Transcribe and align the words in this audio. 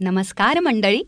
नमस्कार 0.00 0.58
मंडळी. 0.60 1.02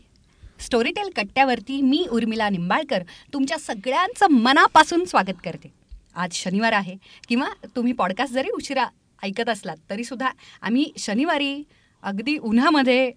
स्टोरीटेल 0.59 1.09
कट्ट्यावरती 1.15 1.79
मी 1.81 2.05
उर्मिला 2.11 2.47
निंबाळकर 2.49 3.03
तुमच्या 3.33 3.57
सगळ्यांचं 3.57 4.31
मनापासून 4.31 5.03
स्वागत 5.05 5.41
करते. 5.43 5.71
आज 6.15 6.33
शनिवार 6.33 6.73
आहे 6.73 6.95
किंवा 7.27 7.47
तुम्ही 7.75 7.93
पॉडकास्ट 7.93 8.33
जरी 8.33 8.49
उशिरा 8.49 8.85
ऐकत 9.23 9.49
असलात 9.49 9.77
तरीसुद्धा 9.89 10.29
आम्ही 10.61 10.85
शनिवारी 10.97 11.61
अगदी 12.03 12.37
उन्हामध्ये 12.37 13.11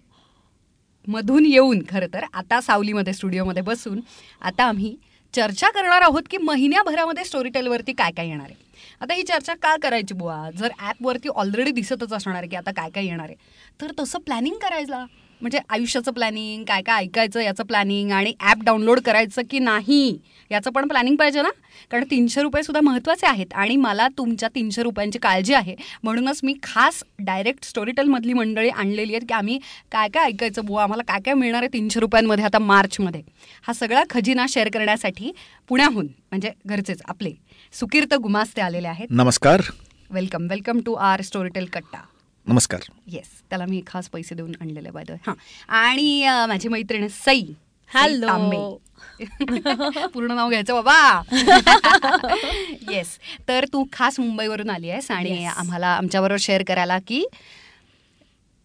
मधून 1.07 1.45
येऊन 1.45 1.81
खरं 1.89 2.13
तर 2.13 2.25
आता 2.33 2.59
सावलीमध्ये 2.61 3.13
स्टुडिओमध्ये 3.13 3.61
बसून 3.63 3.99
आता 4.41 4.63
आम्ही 4.63 4.95
चर्चा 5.33 5.69
करणार 5.69 6.01
आहोत 6.01 6.23
की 6.31 6.37
महिन्याभरामध्ये 6.37 7.23
स्टोरीटेलवरती 7.25 7.93
काय 7.93 8.11
काय 8.11 8.27
येणार 8.27 8.45
आहे. 8.45 8.61
आता 9.01 9.13
ही 9.13 9.23
चर्चा 9.23 9.53
का 9.53 9.75
करायची 9.81 10.13
बुवा? 10.13 10.49
जर 10.57 10.69
ॲपवरती 10.79 11.29
ऑलरेडी 11.29 11.71
दिसतच 11.71 12.13
असणार 12.13 12.37
आहे 12.37 12.47
की 12.47 12.55
आता 12.55 12.71
काय 12.71 12.89
काय 12.89 13.05
येणार 13.05 13.29
आहे 13.29 13.35
तर 13.81 13.91
तसं 13.99 14.19
प्लॅनिंग 14.19 14.55
करायला 14.55 15.05
म्हणजे 15.43 15.59
आयुष्याचं 15.69 16.11
प्लॅनिंग 16.11 16.63
काय 16.63 16.81
काय 16.81 17.03
ऐकायचं 17.03 17.39
याचं 17.39 17.63
प्लॅनिंग 17.63 18.11
आणि 18.11 18.33
ॲप 18.39 18.63
डाउनलोड 18.63 18.99
करायचं 18.99 19.41
की 19.49 19.59
नाही 19.59 20.17
याचं 20.51 20.71
पण 20.71 20.87
प्लॅनिंग 20.87 21.15
पाहिजे 21.15 21.41
ना? 21.41 21.49
कारण 21.91 22.03
तीनशे 22.11 22.41
रुपयेसुद्धा 22.41 22.81
महत्त्वाचे 22.81 23.27
आहेत 23.27 23.53
आणि 23.53 23.75
मला 23.75 24.07
तुमच्या 24.17 24.49
तीनशे 24.55 24.83
रुपयांची 24.83 25.19
काळजी 25.19 25.53
आहे. 25.53 25.75
म्हणूनच 26.03 26.39
मी 26.43 26.53
खास 26.63 27.03
डायरेक्ट 27.19 27.65
स्टोरीटेलमधली 27.65 28.33
मंडळी 28.33 28.69
आणलेली 28.69 29.13
आहेत 29.13 29.27
की 29.27 29.33
आम्ही 29.33 29.57
काय 29.91 30.07
काय 30.09 30.25
ऐकायचं 30.25 30.65
बुवा 30.65 30.83
आम्हाला 30.83 31.03
काय 31.07 31.19
काय 31.25 31.33
मिळणार 31.33 31.61
आहे 31.61 31.73
तीनशे 31.73 31.99
रुपयांमध्ये 31.99 32.45
आता 32.45 32.59
मार्चमध्ये? 32.59 33.21
हा 33.63 33.73
सगळा 33.73 34.03
खजिना 34.09 34.45
शेअर 34.49 34.69
करण्यासाठी 34.73 35.31
पुण्याहून 35.69 36.05
म्हणजे 36.05 36.51
घरचेच 36.65 37.01
आपले 37.05 37.31
सुकीर्त 37.73 38.13
गुमास्ते 38.13 38.61
आलेले 38.61 38.87
आहेत. 38.87 39.07
नमस्कार. 39.09 39.61
Welcome 40.09 40.47
welcome 40.49 40.79
to 40.85 40.93
our 40.93 41.21
Storytel 41.21 41.65
कट्टा. 41.65 42.01
नमस्कार. 42.47 42.79
येस 43.07 43.27
त्याला 43.49 43.65
मी 43.65 43.81
खास 43.87 44.09
पैसे 44.09 44.35
देऊन 44.35 44.53
आणलेले 44.61 44.89
बाय 44.91 45.03
द 45.03 45.11
हां. 45.27 45.33
आणि 45.67 46.25
माझी 46.47 46.69
मैत्रीण 46.69 47.07
सई. 47.07 47.43
तांबे. 47.91 48.57
पूर्ण 50.13 50.31
नाव 50.31 50.49
घ्यायचं 50.49 50.73
बाबा. 50.73 51.21
येस 52.91 53.17
तर 53.47 53.65
तू 53.73 53.83
खास 53.93 54.19
मुंबईवरून 54.19 54.69
आली 54.69 54.89
आहेस 54.89 55.11
आणि 55.11 55.29
Yes. 55.45 55.53
आम्हाला 55.55 55.87
आमच्याबरोबर 55.87 56.37
शेअर 56.39 56.63
करायला 56.63 56.97
की 57.07 57.23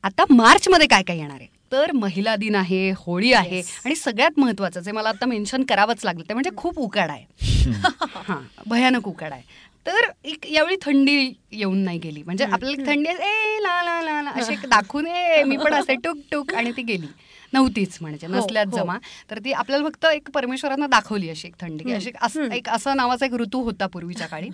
आता 0.05 0.25
मार्चमध्ये 0.31 0.87
काय 0.87 1.03
काय 1.03 1.17
येणार 1.17 1.37
आहे? 1.37 1.47
तर 1.73 1.93
महिला 1.93 2.37
दिन 2.37 2.55
आहे 2.55 2.91
होळी 2.97 3.33
आहे 3.33 3.61
Yes. 3.61 3.69
आणि 3.85 3.95
सगळ्यात 3.95 4.39
महत्वाचं 4.39 4.81
जे 4.81 4.93
मला 4.93 5.09
आता 5.09 5.27
मेन्शन 5.27 5.63
करावंच 5.63 6.05
लागलं 6.05 6.29
ते 6.29 6.35
म्हणजे 6.35 6.51
खूप 6.57 6.79
उकाड 6.79 7.11
आहे. 7.11 7.25
हां. 8.29 8.43
भयानक 8.67 9.09
उकाड 9.09 9.33
आहे. 9.33 9.43
तर 9.89 10.11
एक 10.25 10.47
यावेळी 10.47 10.77
थंडी 10.83 11.33
येऊन 11.53 11.79
नाही 11.79 11.99
गेली. 11.99 12.23
म्हणजे 12.23 12.45
आपल्याला 12.45 12.91
थंडी 12.91 13.11
ए 13.11 13.59
ला 13.61 13.83
ला 13.83 14.03
ला 14.03 14.23
ला 14.23 14.31
असे 14.31 14.55
दाखवून 14.67 15.07
ए 15.07 15.43
मी 15.43 15.57
पण 15.57 15.75
असे 15.75 15.95
टुक 15.95 16.17
टुक 16.33 16.55
आणि 16.55 16.73
ती 16.73 16.83
गेली. 16.83 17.07
नव्हतीच 17.53 17.99
म्हणजे 18.01 18.27
हो, 18.27 18.33
नसल्यात 18.35 18.67
हो. 18.73 18.79
जमा. 18.79 18.99
तर 19.31 19.39
ती 19.39 19.53
आपल्याला 19.53 19.89
फक्त 19.89 20.05
एक 20.05 20.31
परमेश्वरानं 20.31 20.87
दाखवली 20.91 21.31
अशी 21.31 21.49
एक 21.49 21.55
थंडी. 21.61 21.85
की 21.85 21.93
अशी 21.93 22.11
असं 22.21 22.53
एक 22.53 22.69
असं 22.69 22.97
नावाचा 22.97 23.27
एक 23.27 23.33
ऋतू 23.33 23.63
होता 23.63 23.87
पूर्वीच्या 23.87 24.27
काळी. 24.27 24.49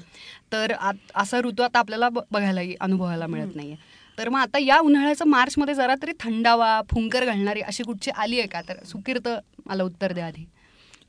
तर 0.52 0.72
आत- 0.72 1.10
असा 1.14 1.38
ऋतू 1.38 1.62
आता 1.62 1.78
आपल्याला 1.78 2.08
बघायलाही 2.08 2.74
अनुभवायला 2.80 3.26
मिळत 3.26 3.56
नाहीये. 3.56 3.76
तर 4.18 4.28
मग 4.28 4.40
आता 4.40 4.58
या 4.58 4.78
उन्हाळ्याचं 4.78 5.24
मार्चमध्ये 5.24 5.74
जरा 5.74 5.94
तरी 6.02 6.12
थंडावा 6.20 6.82
फुंकर 6.82 7.24
घालणारी 7.24 7.60
अशी 7.60 7.82
कुठची 7.82 8.10
आली 8.10 8.38
आहे 8.38 8.48
का? 8.48 8.60
तर 8.60 8.84
सुकीर्त 8.84 9.28
मला 9.66 9.82
उत्तर 9.82 10.12
द्या 10.12 10.26
आधी. 10.26 10.46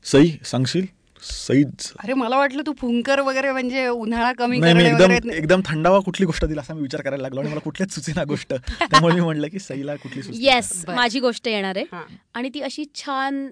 सई 0.04 0.30
सांगशील? 0.44 0.86
सईच 1.22 1.92
अरे 2.02 2.14
मला 2.14 2.36
वाटलं 2.36 2.62
तू 2.66 2.72
फुंकर 2.78 3.20
वगैरे 3.20 3.52
म्हणजे 3.52 3.86
उन्हाळा 3.88 4.32
कमी 4.32 4.56
एकदम 4.56 5.30
एकदम 5.30 5.60
थंडावा 5.64 5.98
कुठली 6.00 6.26
गोष्ट 6.26 6.44
दिली 6.44 6.60
असा 6.60 6.74
मी 6.74 6.82
विचार 6.82 7.00
करायला 7.00 7.22
लागलो 7.22 7.40
आणि 7.40 7.48
मला 7.48 7.60
कुठल्याच 7.60 7.94
सुचेना 7.94 8.24
गोष्ट. 8.24 8.54
त्यामुळे 8.80 9.14
मी 9.14 9.20
म्हणलं 9.20 9.48
की 9.48 9.58
सईला 9.58 9.96
कुठली 9.96 10.22
येस. 10.32 10.84
माझी 10.88 11.20
गोष्ट 11.20 11.48
येणार 11.48 11.76
आहे. 11.76 11.96
आणि 12.34 12.48
ती 12.54 12.60
अशी 12.60 12.84
छान 12.94 13.48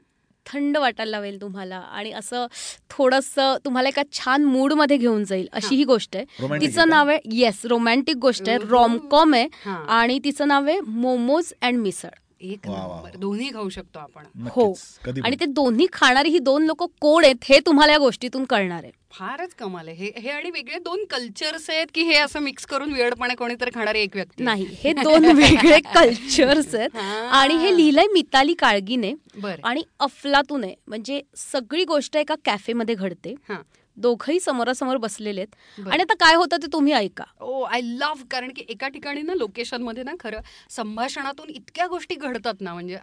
थंड 0.53 0.77
वाटायला 0.77 1.11
लावेल 1.11 1.41
तुम्हाला 1.41 1.77
आणि 1.77 2.13
असं 2.13 2.47
थोडंसं 2.91 3.57
तुम्हाला 3.65 3.89
एका 3.89 4.03
छान 4.13 4.45
मूडमध्ये 4.45 4.97
घेऊन 4.97 5.25
जाईल 5.25 5.49
अशी 5.53 5.77
ही. 5.77 5.85
गोष्ट 5.85 6.17
आहे. 6.17 6.61
तिचं 6.61 6.89
नाव 6.89 7.09
आहे 7.09 7.19
येस 7.33 7.61
रोमॅन्टिक 7.65 8.17
गोष्ट 8.17 8.49
आहे. 8.49 8.59
रॉमकॉम 8.59 9.35
आहे. 9.35 9.49
आणि 9.89 10.19
तिचं 10.25 10.49
नाव 10.49 10.67
आहे 10.69 10.81
मोमोज 10.81 11.53
अँड 11.63 11.79
मिसळ. 11.79 12.09
एक 12.53 12.67
नंबर. 12.67 13.17
दोन्ही 13.17 13.51
खाऊ 13.53 13.69
शकतो 13.69 13.99
आपण. 13.99 14.25
हो. 14.49 14.75
आणि. 15.25 15.37
ते 15.41 15.45
दोन्ही 15.45 15.87
खाणारी 15.93 16.29
ही 16.29 16.39
दोन 16.39 16.65
लोक 16.65 16.83
कोण 17.01 17.25
आहेत 17.25 17.45
हे 17.45 17.59
तुम्हाला 17.67 17.93
या 17.93 17.99
गोष्टीतून 17.99 18.45
कळणार 18.45 18.83
आहे. 18.83 18.93
फारच 19.13 19.55
कमाल 19.55 19.89
आहे. 19.89 19.97
हे 19.97 20.13
हे 20.21 20.31
आणि 20.31 20.51
वेगळे 20.51 20.79
दोन 20.79 21.05
कल्चर्स 21.05 21.71
आहेत 21.71 21.87
की 21.95 22.03
हे 22.03 22.15
असं 22.15 22.41
मिक्स 22.41 22.67
करून 22.67 22.93
वेळपणे 22.93 23.35
कोणीतरी 23.35 23.71
खाणारी 23.75 24.01
एक 24.01 24.11
व्यक्ती? 24.15 24.45
नाही 24.45 24.67
हे 24.71 24.93
दोन 24.93 25.25
वेगळे 25.69 25.81
कल्चर्स 25.81 26.75
आहेत. 26.75 26.97
हां. 26.97 27.27
आणि 27.27 27.55
हे 27.55 27.77
लिहिलंय 27.77 28.07
मिताली 28.13 28.55
काळगीने 28.55 29.15
बरं. 29.37 29.61
आणि 29.65 29.83
अफलातून 30.01 30.65
आहे. 30.65 30.75
म्हणजे 30.87 31.21
सगळी 31.37 31.85
गोष्ट 31.85 32.17
एका 32.17 32.35
कॅफेमध्ये 32.45 32.95
घडते. 32.95 33.35
हां. 33.49 33.59
दोघही 33.97 34.39
समोरासमोर 34.41 34.97
बसलेले 34.97 35.41
आहेत. 35.41 35.87
आणि 35.89 36.03
आता 36.03 36.15
काय 36.21 36.35
होतं 36.35 36.57
ते 36.63 36.67
तुम्ही 36.73 36.93
ऐका 36.93 37.25
ओ 37.41 37.61
आय 37.65 37.81
लव्ह 37.83 38.23
कारण 38.31 38.51
की 38.57 38.65
एका 38.69 38.89
ठिकाणी 38.89 39.23
ना 39.23 39.35
लोकेशनमध्ये 39.35 40.03
ना 40.03 40.13
खरं 40.21 40.41
संभाषणातून 40.71 41.51
इतक्या 41.51 41.87
गोष्टी 41.87 42.15
घडतात 42.15 42.61
ना 42.61 42.73
म्हणजे 42.75 42.97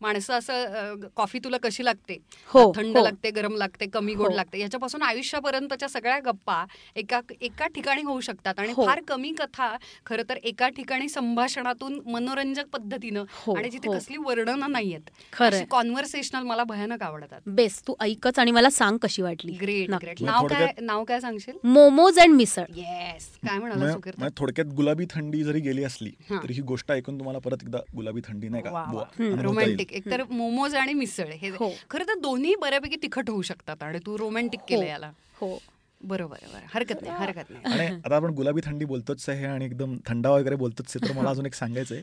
माणसं 0.00 0.34
असं 0.34 1.00
कॉफी 1.16 1.38
तुला 1.44 1.56
कशी 1.62 1.84
लागते 1.84 2.16
हो, 2.50 2.72
थंड 2.76 2.96
हो. 2.96 3.02
लागते 3.04 3.30
गरम 3.30 3.56
लागते 3.56 3.86
कमी 3.86 4.14
गोड 4.14 4.28
हो. 4.28 4.34
लागते 4.36 4.60
याच्यापासून 4.60 5.02
आयुष्यापर्यंतच्या 5.02 5.88
सगळ्या 5.88 6.18
गप्पा 6.24 6.64
एका 6.96 7.20
एका 7.40 7.66
ठिकाणी 7.66 8.02
होऊ 8.02 8.20
शकतात 8.20 8.58
आणि 8.58 8.72
हो. 8.76 8.86
फार 8.86 9.00
कमी 9.08 9.32
कथा 9.38 9.74
खरं 10.06 10.22
तर 10.28 10.36
एका 10.44 10.68
ठिकाणी 10.68 11.08
संभाषणातून 11.08 12.00
मनोरंजक 12.06 12.66
पद्धतीनं 12.72 13.24
आणि 13.56 13.70
जिथे. 13.70 13.84
कसली 13.88 14.16
वर्णनं 14.18 14.70
नाहीयेत 14.72 15.10
खरंय. 15.32 15.64
कॉन्व्हर्सेशनल 15.70 16.42
मला 16.42 16.64
भयानक 16.64 17.02
आवडतात 17.02 17.40
बेस 17.48 17.80
तू 17.86 17.94
ऐकच 18.00 18.38
आणि 18.38 18.50
मला 18.50 18.70
सांग 18.70 18.96
कशी 19.02 19.22
वाटली 19.22 19.52
ग्रेट. 19.60 19.90
ग्रेट 19.92 20.22
नाव 20.36 20.46
काय 20.46 20.58
थोडक्यात- 20.58 20.82
नाव 20.84 21.04
काय 21.04 21.20
सांगशील 21.20 21.56
मोमोज 21.64 22.18
अँड 22.18 22.34
मिसळ 22.34 22.64
येस 22.76 23.28
काय 23.42 23.58
म्हणाला 23.58 24.28
थोडक्यात 24.36 24.72
गुलाबी 24.74 25.04
थंडी 25.10 25.42
जरी 25.44 25.60
गेली 25.60 25.84
असली. 25.84 26.10
तरी 26.32 26.54
ही 26.54 26.62
गोष्ट 26.62 26.92
ऐकून 26.92 27.18
तुम्हाला 27.18 27.38
परत 27.38 27.62
एकदा 27.62 27.78
गुलाबी 27.96 28.20
थंडी 28.20 28.48
नाही 28.48 28.62
का. 28.62 29.04
रोमॅन्टिक 29.42 29.92
एकतर 29.92 30.22
मोमोज 30.30 30.74
आणि 30.74 30.94
मिसळ 30.94 31.32
हे 31.32 31.48
हो. 31.50 31.70
खरं 31.90 32.04
तर 32.04 32.18
दोन्ही 32.20 32.54
बऱ्यापैकी 32.60 32.96
तिखट 33.02 33.30
होऊ 33.30 33.42
शकतात 33.42 33.82
आणि 33.82 33.98
तू 34.06 34.18
रोमॅन्टिक 34.18 34.60
केलं 34.68 34.82
हो. 34.82 34.88
याला 34.88 35.10
हो 35.40 35.58
बरोबर 36.00 36.38
हरकत 36.74 37.02
नाही 37.02 37.14
हरकत 37.16 37.50
नाही 37.50 37.86
आता 37.96 38.16
आपण 38.16 38.30
गुलाबी 38.30 38.60
थंडी 38.64 38.84
बोलतोच 38.84 39.28
आहे 39.28 39.44
आणि 39.44 39.64
एकदम 39.64 39.96
थंडा 40.06 40.30
वगैरे 40.30 40.56
बोलतोच 40.56 40.92
आहे 40.96 41.08
तर 41.08 41.18
मला 41.18 41.30
अजून 41.30 41.46
एक 41.46 41.54
सांगायचंय. 41.54 42.02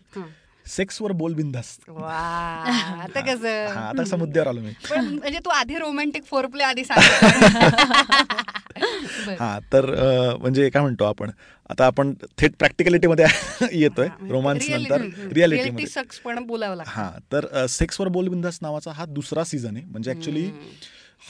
सेक्सवर 0.67 1.11
बोल 1.11 1.33
बिंदास 1.33 1.77
आता 1.89 3.21
कसं? 3.21 3.67
आता 3.67 4.01
असा 4.01 4.15
मुद्द्यावर 4.15 4.47
आलो 4.47 4.61
मी. 4.61 4.71
पण 4.89 5.05
म्हणजे 5.05 5.39
तू 5.39 5.49
आधी 5.49 5.77
रोमॅन्टिक 5.77 6.25
फोर 6.25 6.45
प्ले 6.45 6.63
आधी 6.63 6.83
सांग. 6.83 6.99
हा 9.39 9.59
तर 9.73 9.85
म्हणजे 10.39 10.69
काय 10.69 10.81
म्हणतो 10.81 11.03
आपण? 11.03 11.29
आता 11.69 11.85
आपण 11.85 12.13
थेट 12.37 12.51
प्रॅक्टिकलिटीमध्ये 12.59 13.25
येतोय 13.71 14.07
हा, 14.07 14.27
रोमांस 14.29 14.69
reality- 14.69 14.91
नंतर 14.91 15.27
पण 16.23 16.45
बोलावं 16.45 16.75
लागतं. 16.75 16.91
हा 16.91 17.11
तर 17.31 17.65
सेक्सवर 17.69 18.07
बोल 18.07 18.27
बिंदास 18.27 18.59
नावाचा 18.61 18.91
हा 18.91 19.05
दुसरा 19.05 19.43
सीझन 19.43 19.77
आहे. 19.77 19.85
म्हणजे 19.85 20.11
ऍक्च्युली 20.11 20.51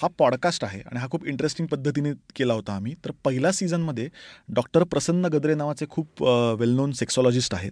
हा 0.01 0.07
पॉडकास्ट 0.19 0.63
आहे 0.63 0.79
आणि 0.79 0.99
हा 0.99 1.07
खूप 1.07 1.25
इंटरेस्टिंग 1.25 1.67
पद्धतीने 1.67 2.11
केला 2.35 2.53
होता 2.53 2.73
आम्ही. 2.73 2.93
तर 3.05 3.11
पहिल्या 3.23 3.51
सीझनमध्ये 3.51 4.09
डॉक्टर 4.49 4.83
प्रसन्न 4.83 5.25
गद्रे 5.25 5.55
नावाचे 5.55 5.85
खूप 5.89 6.23
वेल 6.59 6.69
नोन 6.69 6.91
सेक्सॉलॉजिस्ट 6.91 7.53
आहेत. 7.53 7.71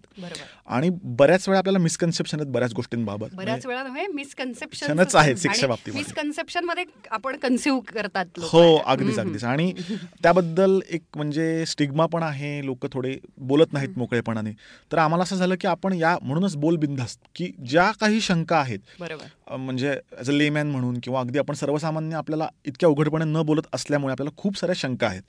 आणि 0.68 0.90
बऱ्याच 1.20 1.48
वेळा 1.50 1.60
आपल्याला 1.60 1.80
मिसकन्सेप्शन 1.80 2.40
आहेत 2.40 2.52
बऱ्याच 2.52 2.74
गोष्टींबाबत. 2.74 3.34
बऱ्याच 3.34 3.66
वेळा 3.66 3.84
नव्हे 3.84 4.06
मिसकन्सेप्शन 4.08 4.86
क्षणच 4.86 5.16
आहेत 5.16 5.36
शिक्षा 5.36 5.68
बाबतीमध्ये. 5.68 6.04
मिसकन्सेप्शनमध्ये 6.04 6.84
आपण 7.12 7.38
कन्सिव्ह 7.38 7.80
करतात. 7.94 8.40
हो 8.40 8.76
अगदीच. 8.76 9.20
अगदीच. 9.20 9.44
आणि 9.44 9.72
त्याबद्दल 10.24 10.80
एक 10.90 11.04
म्हणजे 11.16 11.66
स्टिग्मा 11.66 12.06
पण 12.06 12.24
आहे 12.24 12.66
लोक 12.66 12.86
थोडे 12.92 13.18
बोलत 13.38 13.74
नाहीत 13.74 13.98
मोकळेपणाने. 13.98 14.52
तर 14.92 14.98
आम्हाला 14.98 15.24
असं 15.24 15.36
झालं 15.36 15.56
की 15.62 15.68
आपण 15.68 15.94
या 15.94 16.18
म्हणूनच 16.22 16.56
बोल 16.56 16.76
बिंदास्त 16.76 17.20
की 17.36 17.52
ज्या 17.68 17.92
काही 17.92 18.22
शंका 18.22 18.58
आहेत 18.58 18.80
म्हणजे 19.52 19.96
ॲज 20.18 20.30
अ 20.30 20.34
लेमॅन 20.34 20.68
म्हणून 20.68 21.00
किंवा 21.04 21.20
अगदी 21.20 21.40
आपण 21.40 21.54
सर्वसामान्य 21.54 22.16
आपल्याला 22.16 22.48
इतक्या 22.66 22.90
उघडपणे 22.90 23.26
न 23.26 23.42
बोलत 23.42 23.68
असल्यामुळे 23.74 24.12
आपल्याला 24.12 24.36
खूप 24.38 24.58
साऱ्या 24.58 24.76
शंका 24.78 25.08
आहेत 25.08 25.22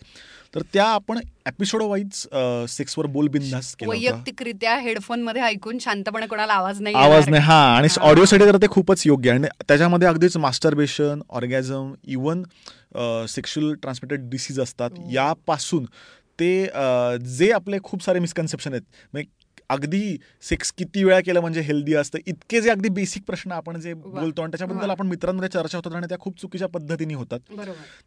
तर 0.55 0.63
त्या 0.73 0.85
आपण 0.87 1.19
एपिसोड 1.47 1.83
वाईज 1.83 2.27
सेक्सवर 2.69 3.07
बोल 3.07 3.29
बिंदास 3.29 3.75
वैयक्तिकरित्या 3.83 4.77
हेडफोनमध्ये 4.79 5.43
ऐकून 5.43 5.79
शांतपणे 5.79 6.27
कोणाला 6.27 6.53
आवाज 6.53 6.81
नाही 6.81 6.95
आवाज. 6.95 7.29
नाही 7.29 7.43
हा 7.43 7.61
आणि. 7.77 7.89
ऑडिओसाठी 8.01 8.45
तर 8.45 8.57
ते 8.57 8.67
खूपच 8.71 9.03
योग्य 9.07 9.31
आहे 9.31 9.39
आणि 9.39 9.49
त्याच्यामध्ये 9.69 10.09
अगदीच 10.09 10.37
masturbation 10.37 11.21
orgasm 11.31 11.93
even 12.07 12.43
sexual 13.29 13.73
transmitted 13.75 14.29
disease 14.31 14.61
असतात 14.61 14.91
हो. 14.91 15.09
यापासून 15.13 15.85
ते 16.39 16.67
जे 17.29 17.51
आपले 17.53 17.79
खूप 17.83 18.03
सारे 18.05 18.19
मिसकन्सेप्शन 18.19 18.73
आहेत 18.73 18.83
म्हणजे 19.13 19.31
अगदी 19.73 20.17
सेक्स 20.43 20.73
किती 20.73 21.05
वेळा 21.05 21.21
केलं 21.21 21.41
म्हणजे 21.41 21.61
हेल्दी 21.61 21.95
असतं. 21.95 22.19
इतके 22.27 22.61
जे 22.61 22.71
अगदी 22.71 22.89
बेसिक 22.89 23.23
प्रश्न 23.27 23.53
आपण 23.53 23.81
जे 23.81 23.95
बोलतो 23.95 24.43
आणि 24.43 24.51
त्याच्याबद्दल. 24.51 24.91
आपण 24.91 25.07
मित्रांमध्ये 25.07 25.49
चर्चा 25.49 25.79
होतात 25.79 25.95
आणि 25.95 26.07
त्या 26.09 26.19
खूप 26.19 26.41
चुकीच्या 26.41 26.69
पद्धतीने 26.69 27.15
होतात. 27.15 27.41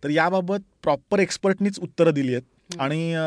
तर 0.04 0.10
याबाबत 0.10 0.60
प्रॉपर 0.84 1.20
एक्सपर्टनीच 1.20 1.80
उत्तरं 1.80 2.14
दिली 2.14 2.34
आहेत. 2.34 2.44
आणि 2.80 3.18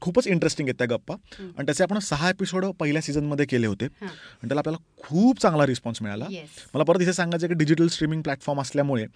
खूपच 0.00 0.26
इंटरेस्टिंग 0.26 0.68
आहेत 0.68 0.74
त्या 0.78 0.96
गप्पा. 0.96 1.14
आणि 1.58 1.66
त्याचे 1.66 1.82
आपण 1.82 1.98
सहा 1.98 2.30
एपिसोड 2.30 2.66
पहिल्या 2.66 3.02
सीझनमध्ये 3.02 3.46
केले 3.46 3.66
होते. 3.66 3.84
आणि 4.06 4.48
त्याला 4.48 4.60
आपल्याला 4.60 5.02
खूप 5.02 5.40
चांगला 5.40 5.66
रिस्पॉन्स 5.66 6.02
मिळाला. 6.02 6.26
मला 6.74 6.84
परत 6.84 7.00
इथे 7.00 7.12
सांगायचं 7.12 7.48
की 7.48 7.54
डिजिटल 7.54 7.88
स्ट्रीमिंग 7.88 8.22
प्लॅटफॉर्म 8.22 8.60
असल्यामुळे 8.60 9.06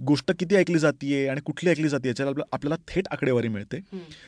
गोष्ट 0.00 0.32
किती 0.38 0.54
ऐकली 0.54 0.78
जाते 0.78 1.28
आणि 1.28 1.40
कुठली 1.40 1.70
ऐकली 1.70 1.88
जाते 1.88 2.10
आपल्या- 2.10 2.48
आपल्याला 2.52 2.76
थेट 2.88 3.04
आकडेवारी 3.10 3.48
मिळते. 3.48 3.80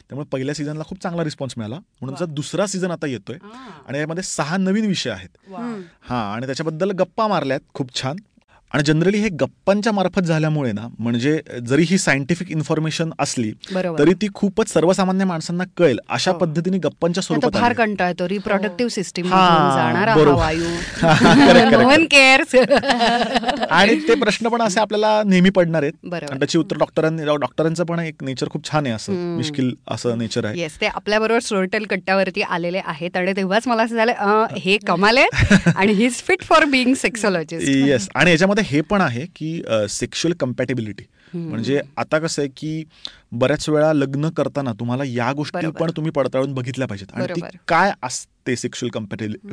त्यामुळे 0.09 0.27
पहिल्या 0.27 0.55
सीझनला 0.55 0.85
खूप 0.85 1.03
चांगला 1.03 1.25
रिस्पॉन्स 1.25 1.55
मिळाला. 1.57 1.77
म्हणून 1.77 2.15
दुसरा 2.35 2.67
सीझन 2.67 2.91
आता 2.91 3.07
येतोय. 3.07 3.37
आणि 3.89 3.99
यामध्ये 3.99 4.23
सहा 4.23 4.57
नवीन 4.57 4.87
विषय 4.87 5.11
आहेत. 5.11 5.53
हां 6.03 6.35
आणि 6.35 6.47
त्याच्याबद्दल 6.47 6.91
गप्पा 6.91 7.29
मारल्यात. 7.29 7.61
खूप 7.75 8.03
छान. 8.03 8.17
आणि 8.77 8.85
जनरली 8.85 9.19
हे 9.19 9.29
गप्पांच्या 9.41 9.93
मार्फत 9.93 10.23
झाल्यामुळे 10.23 10.73
ना 10.73 10.87
म्हणजे 10.99 11.41
जरी 11.67 11.83
ही 11.83 11.99
सायंटिफिक 11.99 12.51
इन्फॉर्मेशन 12.51 13.11
असली 13.19 13.53
तरी 13.99 14.13
ती 14.13 14.29
खूपच 14.35 14.73
सर्वसामान्य 14.73 15.25
माणसांना 15.25 15.65
कळेल 15.77 15.99
अशा 16.09 16.31
हो. 16.31 16.39
पद्धतीने 16.39 16.79
गप्पांच्या 16.79 17.23
स्वरूपात 17.23 17.61
फार. 17.61 17.73
कंटाळ 17.73 18.09
येतो. 18.09 18.29
रिप्रोडक्टिव्ह 18.29 18.91
सिस्टीम 18.95 19.27
आणि 23.71 23.95
ते 24.09 24.15
प्रश्न 24.15 24.49
पण 24.49 24.63
असे 24.63 24.81
आपल्याला 24.81 25.23
नेहमी 25.27 25.51
पडणार 25.51 25.83
आहेत. 25.83 25.93
त्याची 26.39 26.59
उत्तर 26.59 26.77
डॉक्टरांनी 26.79 27.25
डॉक्टरांचं 27.25 27.85
पण 27.85 27.99
एक 27.99 28.25
नेचर 28.25 28.49
खूप 28.49 28.71
छान 28.71 28.87
आहे 28.87 28.95
असं. 28.95 29.13
मिश्किल 29.37 29.75
असं 29.89 30.19
नेचर 30.19 30.45
आहे. 30.45 30.61
येस 30.61 30.81
ते 30.81 30.87
आपल्या 30.87 31.21
बरोबर 31.21 31.41
स्टोरीटेल 31.41 31.87
कट्ट्यावरती 31.87 32.43
आलेले 32.43 32.81
आहेत 32.85 33.17
आणि 33.17 33.33
तेव्हाच 33.37 33.69
मला 33.69 33.83
असं 33.83 33.97
झालं 33.97 34.13
हे 34.57 34.79
कमाल 34.87 35.17
आहे 35.17 35.27
आणि 35.77 35.93
he 35.93 36.05
is 36.05 36.23
fit 36.23 36.43
for 36.43 36.65
being 36.65 36.95
sexologist 36.95 37.69
yes 37.69 38.09
आणि 38.15 38.31
याच्यामध्ये 38.31 38.65
हे 38.67 38.81
पण 38.81 39.01
आहे 39.01 39.27
की 39.37 39.63
सेक्शुअल 39.89 40.35
कम्पॅटेबिलिटी 40.35 41.05
म्हणजे 41.35 41.81
आता 41.97 42.19
कसं 42.19 42.43
आहे 42.43 42.51
की 42.57 42.85
बऱ्याच 43.33 43.69
वेळा 43.69 43.93
लग्न 43.93 44.29
करताना 44.29 44.73
तुम्हाला 44.73 45.05
या 45.07 45.33
गोष्टी. 45.33 45.71
पण 45.71 45.91
तुम्ही 45.91 46.13
पडताळून 46.13 46.55
बघितल्या 46.55 46.89
पाहिजेत. 46.89 47.15
आणि 47.15 47.41
ती. 47.41 47.57
काय 47.69 47.93
असते 48.03 48.57
सेक्शुअल 48.57 48.91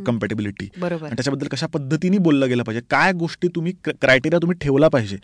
कम्पॅटेबिलिटी 0.06 0.66
त्याच्याबद्दल 0.82 1.48
कशा 1.48 1.68
पद्धतीने 1.68 2.18
बोललं 2.18 2.48
गेलं 2.50 2.64
पाहिजे 2.64 2.82
काय 2.90 3.12
गोष्टी 3.14 3.48
तुम्ही 3.48 3.74
क्रायटेरिया 3.86 4.40
तुम्ही 4.40 4.58
ठेवला 4.58 4.88
पाहिजे? 4.88 5.18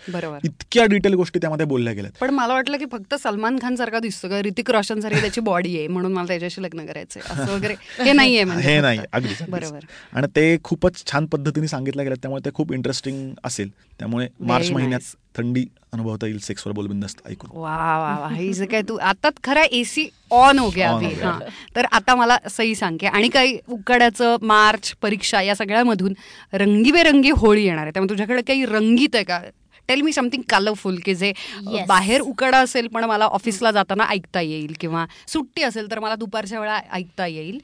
इतक्या 0.43 0.85
डिटेल 0.85 1.13
गोष्टी 1.13 1.39
त्यामध्ये 1.39 1.65
बोलल्या 1.65 1.93
गेल्यात. 1.93 2.17
पण 2.21 2.29
मला 2.29 2.53
वाटलं 2.53 2.77
की 2.77 2.85
फक्त 2.91 3.15
सलमान 3.15 3.57
खान 3.61 3.75
सारखा 3.75 3.99
दिसतो 3.99 4.29
का? 4.29 4.39
ऋतिक 4.39 4.71
रोशन 4.71 4.99
सारखी 4.99 5.21
त्याची 5.21 5.41
बॉडी 5.41 5.77
आहे 5.77 5.87
म्हणून 5.87 6.13
मला 6.13 6.27
त्याच्याशी 6.27 6.63
लग्न 6.63 6.85
करायचंय. 6.85 7.21
असं 7.29 7.53
वगैरे. 7.55 7.75
हे 8.03 8.11
नाहीये 8.11 8.43
म्हणजे 8.43 8.67
हे. 8.69 8.81
नाही 8.81 8.99
अगदीच. 9.13 9.49
बरोबर. 9.49 9.79
आणि 10.13 10.27
ते 10.35 10.57
खूपच 10.63 11.03
छान 11.11 11.25
पद्धतीने 11.25 11.67
सांगितलं 11.67 12.03
गेलं 12.03 12.15
त्यामुळे 12.15 12.45
ते 12.45 12.49
खूप 12.53 12.73
इंटरेस्टिंग 12.73 13.33
असेल. 13.43 13.69
त्यामुळे 13.99 14.27
मार्च 14.39 14.71
महिन्यात. 14.71 15.15
थंडी 15.37 15.65
अनुभवता 15.93 16.27
येईल 16.27 16.39
सेक्सवर 16.39 16.73
बोलबिंदस्त 16.73 17.19
ऐकून. 17.29 17.49
वा 17.53 17.75
वा 17.99 18.17
वा. 18.19 18.29
ही 18.29 18.48
जे 18.53 18.65
काय 18.65 18.81
तू 18.81 18.97
आता 18.97 19.29
खरा 19.43 19.63
एसी 19.71 20.07
ऑन 20.31 20.59
हो 20.59 20.69
गया 20.69 20.91
अभी. 20.91 21.05
हो. 21.05 21.21
हा. 21.21 21.39
तर 21.75 21.85
आता 21.91 22.15
मला 22.15 22.37
सही 22.49 22.75
सांग 22.75 23.03
आणि 23.13 23.29
काही 23.29 23.57
उकाड्याचं 23.69 24.35
मार्च 24.41 24.93
परीक्षा 25.01 25.41
या 25.41 25.55
सगळ्यामधून 25.55 26.13
रंगीबेरंगी 26.53 27.31
होळी 27.31 27.63
येणार 27.65 27.83
आहे. 27.83 27.91
त्यामुळे 27.91 28.09
तुझ्याकडे 28.09 28.41
काही 28.41 28.65
रंगीत 28.65 29.15
आहे 29.15 29.23
का? 29.23 29.39
टेल 29.89 30.01
मी 30.01 30.11
समथिंग 30.13 30.41
कलरफुल 30.49 30.97
की 31.05 31.13
जे 31.15 31.31
Yes. 31.67 31.85
बाहेर 31.87 32.21
उकाडा 32.21 32.57
असेल 32.57 32.87
पण 32.87 33.03
मला 33.03 33.25
ऑफिसला 33.25 33.71
जाताना 33.71 34.03
ऐकता 34.09 34.41
येईल 34.41 34.73
किंवा 34.79 35.05
सुट्टी 35.27 35.63
असेल 35.63 35.89
तर 35.91 35.99
मला 35.99 36.15
दुपारच्या 36.15 36.59
वेळा 36.59 36.79
ऐकता 36.93 37.27
येईल 37.27 37.57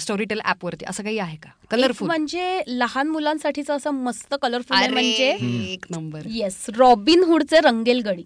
स्टोरीटेल 0.00 0.40
ॲपवरती 0.44 0.84
असं 0.88 1.02
काही 1.04 1.18
आहे 1.18 1.36
का? 1.36 1.50
कलरफुल 1.70 2.06
म्हणजे 2.06 2.60
लहान 2.68 3.08
मुलांसाठीचं 3.08 3.76
असं 3.76 3.90
मस्त 3.90 4.34
कलरफुल 4.42 4.90
म्हणजे 4.92 5.30
एक 5.72 5.86
नंबर. 5.90 6.20
येस 6.26 6.64
रॉबिन 6.78 7.22
हुडचे 7.24 7.60
रंगेल 7.60 8.00
गडी. 8.00 8.24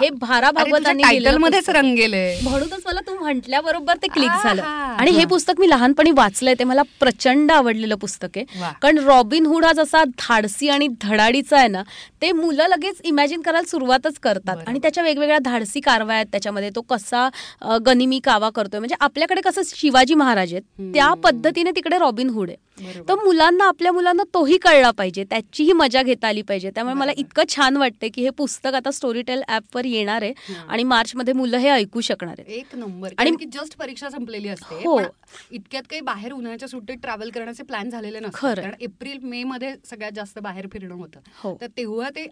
हे 0.00 0.08
भारा 0.10 0.50
भागवतांनी 0.50 1.02
टायटल 1.02 1.36
मध्येच. 1.38 1.68
रंगेल 1.70 2.14
म्हणूनच 2.42 2.82
मला 2.86 3.00
तू 3.06 3.14
म्हटल्याबरोबर 3.18 3.96
ते 4.02 4.06
क्लिक 4.08 4.30
झालं. 4.42 4.62
आणि 4.62 5.10
हे 5.10 5.24
पुस्तक 5.24 5.60
मी 5.60 5.68
लहानपणी 5.70 6.10
वाचलंय 6.16 6.54
ते 6.58 6.64
मला 6.64 6.82
प्रचंड 7.00 7.52
आवडलेलं 7.52 7.94
पुस्तक 8.00 8.36
आहे. 8.36 8.44
कारण 8.82 8.98
रॉबिन 9.06 9.46
हुड 9.46 9.64
हा 9.64 9.72
जसा 9.76 10.02
धाडसी 10.18 10.68
आणि 10.68 10.88
धडाडीचा 11.02 11.58
आहे 11.58 11.68
ना 11.68 11.82
ते 12.22 12.30
मुलं 12.32 12.68
लगेच 12.68 13.00
इमॅजिन 13.04 13.40
करायला 13.42 13.68
सुरुवातच 13.70 14.18
करतात. 14.22 14.56
आणि 14.66 14.78
त्याच्या 14.82 15.04
वेगवेगळ्या 15.04 15.38
धाडसी 15.44 15.80
कारवाया 15.80 16.18
आहेत 16.18 16.32
त्याच्यामध्ये 16.32 16.70
तो 16.76 16.80
कसा 16.90 17.28
गनिमी 17.86 18.20
कावा 18.24 18.50
करतोय 18.50 18.80
म्हणजे 18.80 18.96
आपल्याकडे 19.00 19.40
कसं 19.40 19.62
शिवाजी 19.66 20.14
महाराज 20.14 20.52
आहेत 20.52 20.92
त्या 20.94 21.12
पद्धतीने 21.24 21.70
तिकडे 21.70 21.98
रॉबिन 21.98 22.30
हुड 22.30 22.48
आहे. 22.48 22.64
तर 23.08 23.14
मुलांना 23.14 23.64
आपल्या 23.64 23.92
मुलांना 23.92 24.22
तोही 24.34 24.56
कळला 24.58 24.90
पाहिजे 24.90 25.24
त्याचीही 25.24 25.72
मजा 25.72 26.02
घेता 26.02 26.28
आली 26.28 26.42
पाहिजे 26.42 26.70
त्यामुळे 26.70 26.94
मला. 26.94 27.12
इतकं 27.16 27.42
छान 27.48 27.76
वाटतं 27.76 28.06
की 28.14 28.22
हे 28.22 28.30
पुस्तक 28.30 28.74
आता 28.74 28.90
स्टोरीटेल 28.90 29.42
ॲपवर 29.48 29.84
येणार 29.84 30.22
आहे 30.22 30.32
हं. 30.48 30.68
आणि 30.68 30.82
मार्चमध्ये 30.84 31.34
मुलं 31.34 31.56
हे 31.56 31.68
ऐकू 31.68 32.00
शकणार 32.00 32.34
आहेत 32.38 32.56
एक 32.58 32.74
नंबर 32.74 33.12
आणि- 33.18 33.48
जस्ट 33.52 33.76
परीक्षा 33.76 34.10
संपलेली 34.10 34.48
असते 34.48 34.74
हो. 34.84 35.00
इतक्यात 35.50 35.82
काही 35.82 36.00
बाहेर 36.00 36.32
उन्हाळ्याच्या 36.32 36.68
सुट्टीत 36.68 36.96
ट्रॅव्हल 37.02 37.30
करण्याचे 37.30 37.62
प्लॅन 37.62 37.90
झालेले 37.90 38.20
नसतात 38.20 38.40
खरं. 38.40 38.62
कारण 38.62 38.74
एप्रिल 38.80 39.18
मे 39.22 39.42
मध्ये 39.44 39.74
सगळ्यात 39.84 40.12
जास्त 40.12 40.38
बाहेर 40.38 40.66
फिरणं 40.72 40.94
होतं 40.94 41.20
हो. 41.42 41.56
तर 41.60 41.66
तेव्हा 41.76 42.08
ते 42.10 42.26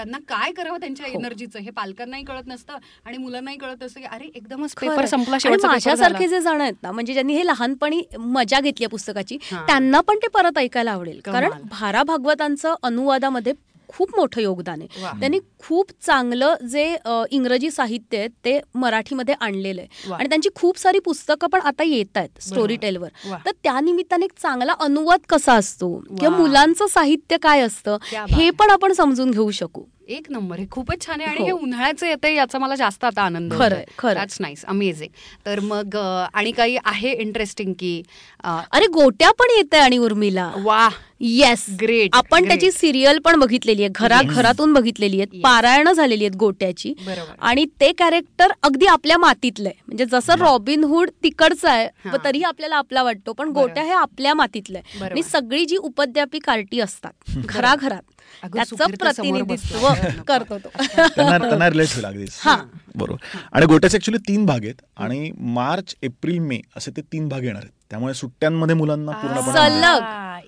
त्यांना 0.00 0.18
काय 0.28 0.52
करावं 0.52 0.78
त्यांच्या 0.80 1.06
हो. 1.06 1.12
एनर्जीचं 1.12 1.58
हे 1.58 1.70
पालकांनाही 1.70 2.24
कळत 2.24 2.46
नसतं 2.46 2.76
आणि 3.06 3.16
मुलांनाही 3.16 3.56
कळत 3.58 3.82
असतं 3.82 4.00
की 4.00 4.06
अरे 4.06 4.30
एकदमच 4.34 4.74
पेपर. 4.74 5.04
संपला 5.06 5.38
माझ्यासारखे. 5.62 6.28
जे 6.28 6.40
जण 6.40 6.60
आहेत 6.60 6.74
ना 6.82 6.92
म्हणजे 6.92 7.12
ज्यांनी 7.12 7.34
हे 7.34 7.46
लहानपणी 7.46 8.02
मजा 8.18 8.60
घेतली 8.60 8.86
पुस्तकाची. 8.86 9.36
त्यांना 9.52 10.00
पण 10.00 10.16
ते 10.16 10.28
परत 10.28 10.58
ऐकायला 10.58 10.92
आवडेल. 10.92 11.20
कारण 11.24 11.50
भारा 11.70 12.02
भागवतांचं 12.02 12.74
अनुवादामध्ये 12.82 13.52
खूप 13.90 14.16
मोठं 14.16 14.40
योगदान. 14.40 14.80
आहे 14.82 15.20
त्यांनी 15.20 15.38
खूप 15.58 15.90
चांगलं 16.06 16.66
जे 16.70 16.84
इंग्रजी 17.30 17.70
साहित्य 17.70 18.18
आहे 18.18 18.28
ते 18.44 18.58
मराठीमध्ये 18.74 19.34
आणलेलं 19.40 19.80
आहे. 19.80 20.12
आणि 20.14 20.28
त्यांची 20.28 20.48
खूप 20.54 20.78
सारी 20.78 20.98
पुस्तकं 21.04 21.48
पण 21.52 21.60
आता 21.60 21.84
येत 21.84 22.16
आहेत 22.16 22.42
स्टोरी 22.42 22.76
टेलवर. 22.76 23.08
तर 23.46 23.50
त्यानिमित्ताने 23.62 24.24
एक 24.24 24.32
चांगला 24.42 24.74
अनुवाद 24.80 25.20
कसा 25.28 25.54
असतो 25.54 25.94
किंवा. 26.10 26.36
मुलांचं 26.36 26.86
साहित्य 26.86 27.36
काय 27.42 27.60
असतं 27.60 27.96
हे. 28.30 28.50
पण 28.50 28.70
आपण 28.70 28.92
समजून 28.92 29.30
घेऊ 29.30 29.50
शकू 29.50 29.84
एक 30.10 30.30
नंबर 30.30 30.58
हे 30.58 30.64
खूपच 30.70 31.04
छान 31.06 31.20
आहे 31.20 31.28
आणि 31.30 31.40
हो. 31.40 31.44
हे 31.46 31.52
उन्हाळ्याचं 31.52 32.06
येतंय 32.06 32.34
याचा 32.34 32.58
मला 32.58 32.74
जास्त 32.74 33.04
आता 33.04 33.22
आनंद. 33.22 33.52
दॅट्स 33.54 34.36
नाईस 34.40 34.64
अमेझिंग 34.64 35.10
तर 35.46 35.60
मग 35.60 35.96
आणि 36.34 36.52
काही 36.52 36.76
आहे 36.84 37.12
इंटरेस्टिंग 37.12 37.72
की 37.78 38.02
अरे 38.44 38.86
गोट्या 38.86 39.30
पण 39.30 39.56
येते 39.56 39.76
आणि 39.76 39.98
उर्मिला. 39.98 40.50
वा 40.56 40.88
येस 41.20 41.64
Great, 41.82 42.08
आपण. 42.12 42.46
त्याची 42.48 42.70
सिरियल 42.72 43.18
पण 43.18 43.38
बघितलेली 43.40 43.82
आहे 43.82 43.90
घरा 43.94 44.20
घरातून 44.24 44.72
बघितलेली 44.72 45.20
आहेत. 45.20 45.40
पारायणं 45.42 45.92
झालेली 45.92 46.24
आहेत 46.24 46.36
गोट्याची. 46.36 46.92
आणि 47.40 47.64
ते 47.80 47.92
कॅरेक्टर 47.92 48.52
अगदी 48.62 48.86
आपल्या 48.86 49.18
मातीतलं 49.18 49.68
आहे 49.68 49.82
म्हणजे 49.86 50.04
जसं 50.10 50.38
रॉबिन 50.38 50.84
हुड 50.84 51.10
तिकडचं 51.22 51.68
आहे 51.68 52.16
तरीही 52.24 52.44
आपल्याला 52.44 52.76
आपला 52.76 53.02
वाटतो. 53.02 53.32
पण. 53.32 53.48
गोट्या 53.50 53.82
हे 53.84 53.92
आपल्या 53.92 54.34
मातीतलं 54.34 54.78
आहे. 54.78 55.04
आणि 55.04 55.22
सगळी 55.22 55.64
जी 55.64 55.76
उपद्यापी 55.76 56.38
कार्टी 56.38 56.80
असतात 56.80 57.36
घराघरात 57.46 58.02
त्याचं 58.42 58.76
प्रतिनिधित्व. 58.76 59.88
करतो 60.28 60.58
तो. 60.58 60.68
त्यांना 61.16 61.70
रिलेट 61.70 61.88
होईल 61.92 62.04
अगदीच. 62.04 62.36
हा. 62.40 62.62
बरोबर. 62.94 63.26
आणि 63.52 63.66
गोट्याचे 63.66 63.96
ऍक्च्युली 63.96 64.18
तीन 64.28 64.46
भाग 64.46 64.60
आहेत 64.62 64.82
आणि 64.96 65.32
मार्च 65.38 65.94
एप्रिल 66.02 66.38
मे 66.38 66.60
असे 66.76 66.90
ते 66.90 67.00
तीन 67.00 67.28
भाग 67.28 67.44
येणार 67.44 67.62
आहेत. 67.62 67.70
त्यामुळे 67.90 68.14
सुट्ट्यांमध्ये 68.14 68.74
मुलांना 68.74 69.12
पूर्णपणे 69.12 69.50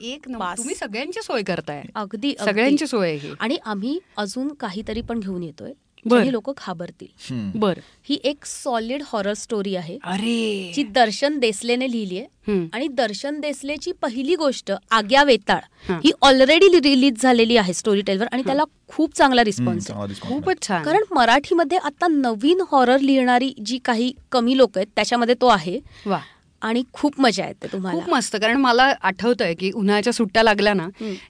एक. 0.00 0.28
तुम्ही 0.28 0.75
सगळ्यांची 0.75 1.22
सोय 1.22 1.42
करताय. 1.42 1.82
अगदी 1.94 2.34
अगदी. 2.34 2.52
सगळ्यांची 2.52 2.87
सोय 2.87 3.08
आहे 3.08 3.18
ही. 3.18 3.32
आणि 3.40 3.58
आम्ही 3.64 3.99
अजून 4.16 4.54
काहीतरी 4.54 5.00
पण 5.00 5.20
घेऊन 5.20 5.42
येतोय. 5.42 5.72
बर. 6.06 6.25
लोक 6.25 6.50
घाबरतील. 6.50 7.52
बर. 7.54 7.78
ही 8.04 8.18
एक 8.25 8.44
सॉलिड 8.44 9.02
हॉरर 9.06 9.35
स्टोरी 9.35 9.76
आहे. 9.76 9.99
अरे. 10.04 10.73
जी 10.75 10.82
दर्शन 10.82 11.38
देसलेने 11.38 11.90
लिहिली 11.90 12.18
आहे. 12.18 12.26
हम्म. 12.49 12.66
आणि 12.73 12.88
दर्शन 12.88 13.40
देसलेची 13.40 13.92
पहिली 13.92 14.35
गोष्ट 14.37 14.73
आग्या 14.90 15.23
वेताळ 15.23 15.61
हा. 15.88 15.99
ऑलरेडी 16.23 16.80
रिलीज 16.80 17.23
झालेली 17.23 17.56
आहे 17.56 17.73
स्टोरी 17.73 18.00
टेलवर 18.00 18.26
आणि 18.32 18.42
त्याला 18.42 18.64
खूप 18.88 19.14
चांगला 19.14 19.44
रिस्पॉन्स 19.44 19.90
खूपच 20.21 20.68
छान. 20.68 20.82
कारण 20.82 21.02
मराठीमध्ये 21.11 21.78
आता 21.78 22.06
नवीन 22.09 22.62
हॉरर 22.73 23.00
लिहिणारी 23.00 23.52
जी 23.66 23.78
काही 23.85 24.12
कमी 24.32 24.56
लोक 24.56 24.71
आहेत 24.76 24.87
त्याच्यामध्ये 24.97 25.35
तो 25.40 25.47
आहे. 25.47 25.80
वा. 26.06 26.18
आणि 26.62 26.82
खूप 26.92 27.21
मजा 27.21 27.47
येते 27.47 27.62
खूप 27.62 27.73
तुम्हाला 27.73 28.02
मस्त. 28.09 28.37
कारण 28.37 28.56
मला 28.56 28.92
आठवतंय 29.02 29.54
की 29.54 29.71
उन्हाळ्याच्या 29.75 30.12
सुट्ट्या 30.12 30.42
लागल्या 30.42 30.75
ना. 30.75 30.88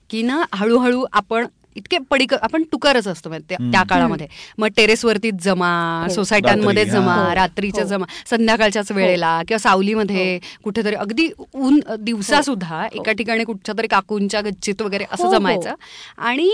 की 0.09 0.21
ना 0.21 0.43
हळूहळू 0.53 1.05
आपण 1.11 1.47
इतके 1.75 1.97
पडीक 2.09 2.33
आपण 2.33 2.63
टुकारच 2.71 3.07
असतो 3.07 3.29
म्हणजे 3.29 3.55
त्या-. 3.55 3.83
काळामध्ये 3.89 4.27
मग 4.57 4.67
टेरेसवरतीच 4.77 5.43
जमा 5.43 5.71
हो. 6.03 6.13
सोसायट्यांमध्ये 6.13 6.83
रात्री, 6.83 6.99
जमा 6.99 7.13
हा. 7.13 7.33
रात्रीच्या 7.35 7.83
हो. 7.83 7.89
जमा 7.89 8.05
संध्याकाळच्याच 8.29 8.91
वेळेला 8.91 9.41
किंवा 9.47 9.57
सावलीमध्ये 9.59 10.39
कुठेतरी 10.63 10.95
अगदी 10.95 11.29
ऊन 11.53 11.79
दिवसा 11.99 12.41
सुद्धा 12.41 12.85
एका 12.93 13.11
ठिकाणी 13.11 13.43
कुठच्या 13.43 13.75
तरी 13.77 13.87
काकूंच्या 13.87 14.41
गच्चीत 14.41 14.81
वगैरे 14.81 15.05
असं 15.11 15.23
हो, 15.23 15.29
हो. 15.29 15.35
जमायचं 15.39 15.73
आणि 16.17 16.51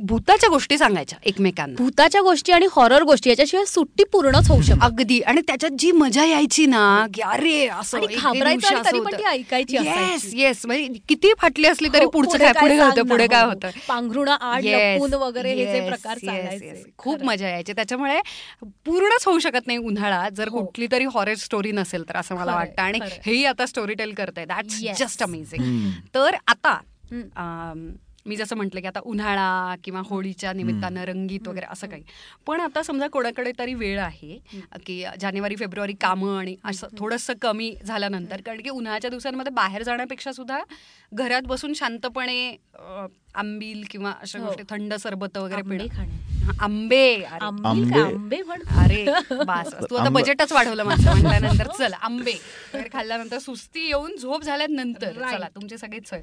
भूताच्या 0.00 0.48
गोष्टी 0.48 0.78
सांगायच्या 0.78 1.18
एकमेकांना 1.22 1.74
भूताच्या 1.78 2.20
गोष्टी 2.20 2.52
आणि 2.52 2.66
हॉरर 2.72 3.02
गोष्टी 3.02 3.30
याच्याशिवाय 3.30 3.64
सुट्टी 3.64 4.04
पूर्णच 4.04 4.48
होऊ 4.48 4.62
शकत 4.62 4.82
अगदी 4.82 5.20
आणि 5.20 5.40
त्याच्यात 5.40 5.72
जी 5.78 5.90
मजा 5.92 6.24
यायची 6.24 6.66
ना 6.66 7.06
की 7.14 7.22
अरे 7.22 7.66
असं 7.66 8.00
घाबरायचं 8.00 9.26
ऐकायची 9.26 9.76
येस. 9.76 10.24
येस 10.34 10.66
म्हणजे 10.66 10.98
किती 11.08 11.32
फाटली 11.38 11.66
असली 11.66 11.88
तरी 11.88 12.04
हो, 12.04 12.10
पुढचं 12.10 12.38
काय 12.38 12.52
पुढे 12.52 12.76
काय 12.76 12.86
होतं 12.86 13.08
पुढे 13.08 13.26
काय. 13.26 13.44
होतं 13.44 13.70
पांघरुणा 13.88 14.34
आड 14.34 15.14
वगैरे 15.14 15.54
हे 15.54 15.64
जे 15.66 15.80
yes, 15.80 15.88
प्रकार. 15.88 16.18
खूप. 16.98 17.22
मजा 17.24 17.48
यायची 17.48 17.72
त्याच्यामुळे 17.72 18.20
पूर्णच 18.86 19.24
होऊ 19.26 19.38
शकत 19.38 19.66
नाही 19.66 19.78
उन्हाळा 19.78 20.28
जर 20.28 20.48
हो. 20.48 20.58
कुठली 20.58 20.86
तरी 20.92 21.04
हॉरर 21.04 21.34
स्टोरी 21.34 21.72
नसेल 21.72 22.08
तर 22.08 22.16
असं 22.16 22.34
मला 22.34 22.54
वाटतं 22.54 22.82
आणि. 22.82 22.98
हेही 23.26 23.44
आता 23.44 23.66
स्टोरी 23.66 23.94
टेल 23.94 24.14
करताय 24.14 24.44
दॅट्स 24.44 24.80
Yes. 24.82 24.98
Just 24.98 25.22
amazing. 25.22 25.90
तर 26.14 26.36
आता 26.46 26.78
मी 28.30 28.36
जसं 28.36 28.56
म्हटलं 28.56 28.80
की 28.80 28.86
आता 28.86 29.00
उन्हाळा 29.04 29.74
किंवा 29.84 30.00
होळीच्या 30.04 30.52
निमित्तानं 30.52 31.04
रंगीत 31.04 31.48
वगैरे 31.48 31.66
असं 31.70 31.86
काही. 31.86 32.02
पण 32.46 32.60
आता 32.60 32.82
समजा 32.82 33.06
कोणाकडे 33.08 33.52
तरी 33.58 33.74
वेळ 33.74 33.98
आहे 34.00 34.38
की 34.86 35.04
जानेवारी 35.20 35.56
फेब्रुवारी 35.56 35.92
कामं 36.00 36.38
आणि 36.38 36.56
असं 36.64 36.86
थोडंसं 36.98 37.32
कमी 37.42 37.74
झाल्यानंतर 37.84 38.40
कारण 38.40 38.60
की 38.60 38.70
उन्हाळ्याच्या 38.70 39.10
दिवसांमध्ये 39.10 39.52
बाहेर 39.52 39.82
जाण्यापेक्षा 39.82 40.32
सुद्धा 40.32 40.60
घरात 41.12 41.42
बसून 41.42 41.72
शांतपणे 41.72 42.56
आंबील 43.34 43.82
किंवा 43.90 44.12
अशा 44.22 44.38
हो. 44.38 44.46
गोष्टी 44.46 44.62
थंड 44.70 44.94
सरबत 44.94 45.38
वगैरे 45.38 45.62
पिणं. 45.62 45.84
आंबे 46.60 47.14
अरे, 47.14 47.44
आंबे 47.44 48.36
अरे 48.76 49.04
बास 49.44 49.74
तू 49.90 49.96
आता. 49.96 50.08
बजेटच 50.08 50.52
वाढवलं 50.52 50.84
माझं 50.84 51.10
म्हटल्यानंतर. 51.10 51.68
चल 51.78 51.92
आंबे. 51.92 52.32
खाल्ल्यानंतर 52.92 53.38
सुस्ती 53.38 53.86
येऊन 53.86 54.16
झोप 54.16 54.42
झाल्यानंतर. 54.42 55.12
चला 55.30 55.48
तुमची 55.54 55.78
सगळीच 55.78 56.08
सोय. 56.08 56.20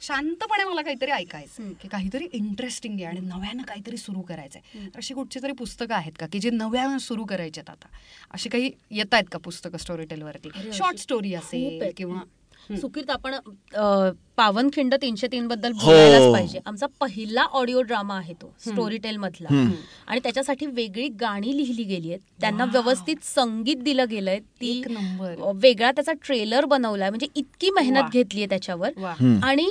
शांतपणे 0.00 0.64
मला 0.64 0.82
काहीतरी 0.82 1.10
ऐकायचं 1.10 1.72
की 1.72 1.88
काहीतरी 1.88 2.26
इंटरेस्टिंग 2.32 2.94
आहे 2.94 3.04
आणि 3.04 3.20
नव्यानं 3.20 3.62
काहीतरी 3.62 3.96
सुरू 3.96 4.20
करायचंय. 4.20 4.78
तर 4.86 4.98
अशी 4.98 5.14
कुठची 5.14 5.40
तरी 5.42 5.52
पुस्तकं 5.52 5.94
आहेत 5.94 6.12
का 6.20 6.26
की 6.26 6.38
जे 6.38 6.50
नव्यानं 6.50 6.98
सुरू 6.98 7.24
करायचे 7.24 7.60
आता? 7.60 7.86
अशी 8.30 8.48
काही 8.48 8.70
येत 8.90 9.14
आहेत 9.14 9.24
का 9.32 9.38
पुस्तकं 9.38 9.78
स्टोरी 9.78 10.04
टेलवरती 10.04 10.48
शॉर्ट 10.72 10.96
स्टोरी 10.96 11.34
असेल. 11.34 11.92
किंवा. 11.96 12.20
सुकीर्त 12.76 13.10
आपण 13.10 13.34
पावनखिंड 14.36 14.94
तीनशे 14.94 15.26
तीन 15.26 15.46
बद्दल 15.48 15.72
हो. 15.72 15.86
बोलायलाच 15.86 16.32
पाहिजे 16.32 16.58
आमचा 16.66 16.86
पहिला 17.00 17.42
ऑडिओ 17.52 17.80
ड्रामा 17.82 18.16
आहे 18.16 18.32
तो 18.32 18.52
स्टोरी 18.60 18.98
टेल 18.98 19.16
मधला. 19.16 19.48
आणि 20.06 20.20
त्याच्यासाठी 20.22 20.66
वेगळी 20.66 21.08
गाणी 21.20 21.56
लिहिली 21.56 21.82
गेली 21.84 22.08
आहेत 22.08 22.20
त्यांना. 22.40 22.64
व्यवस्थित 22.64 23.24
संगीत 23.24 23.76
दिलं 23.76 24.04
गेलंय 24.10 24.38
ती 24.60 24.78
एक 24.78 24.88
नंबर. 24.88 25.40
अ, 25.42 25.50
वेगळा 25.54 25.90
त्याचा 25.90 26.12
ट्रेलर 26.26 26.64
बनवलाय 26.64 27.08
म्हणजे 27.10 27.26
इतकी. 27.34 27.70
मेहनत 27.70 28.10
घेतली 28.12 28.40
आहे 28.40 28.48
त्याच्यावर. 28.48 28.90
आणि 29.44 29.68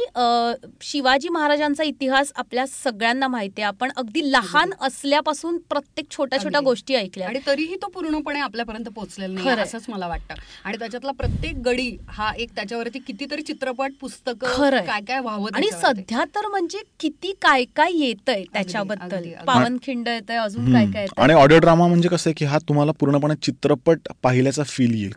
शिवाजी 0.82 1.30
महाराजांचा 1.30 1.84
इतिहास 1.84 2.32
आपल्या 2.36 2.66
सगळ्यांना 2.68 3.28
माहिती 3.28 3.62
आहे 3.62 3.68
आपण 3.68 3.92
अगदी 3.98 4.22
लहान 4.32 4.72
असल्यापासून 4.82 5.58
प्रत्येक 5.70 6.10
छोट्या 6.12 6.40
छोट्या. 6.44 6.60
गोष्टी 6.62 6.96
ऐकल्या 6.96 7.28
आणि 7.28 7.40
तरीही 7.48 7.76
तो 7.76 7.88
पूर्णपणे 7.88 8.40
आपल्यापर्यंत 8.40 8.86
पोहोचलेला 8.86 9.34
नाही. 9.34 9.60
असंच 9.62 9.86
मला 9.90 10.08
वाटतं 10.08 10.34
आणि 10.64 10.78
त्याच्यातला 10.78 11.12
प्रत्येक 11.12 11.56
गडी 11.56 11.90
हा 12.10 12.32
एक 12.38 12.50
त्याच्यावरती 12.56 13.00
कितीतरी 13.00 13.42
चित्रपट 13.42 13.92
पुस्तकं 14.02 14.55
खरंय. 14.58 14.86
काय 14.86 15.02
काय 15.02 15.20
व्हावं 15.20 15.50
आणि. 15.54 15.70
सध्या 15.72 16.24
तर 16.36 16.48
म्हणजे 16.48 16.78
किती 17.00 17.32
काय 17.42 17.64
काय 17.76 17.92
येतंय 17.94 18.44
त्याच्याबद्दल. 18.54 19.30
पावनखिंड 19.48 20.08
येतंय 20.08 20.38
अजून 20.38 20.72
काय 20.74 20.86
काय. 20.86 21.08
आणि 21.18 21.34
ऑडिओ 21.34 21.58
ड्रामा 21.60 21.88
म्हणजे 21.88 22.10
कसं 22.10 22.30
आहे 22.30 22.34
की 22.34 22.46
हा 22.46 22.58
तुम्हाला 22.60 22.92
पूर्णपणे 22.92 23.34
चित्रपट 23.42 24.00
पाहिल्याचा 24.24 24.64
फील 24.64 24.94
येईल. 24.94 25.12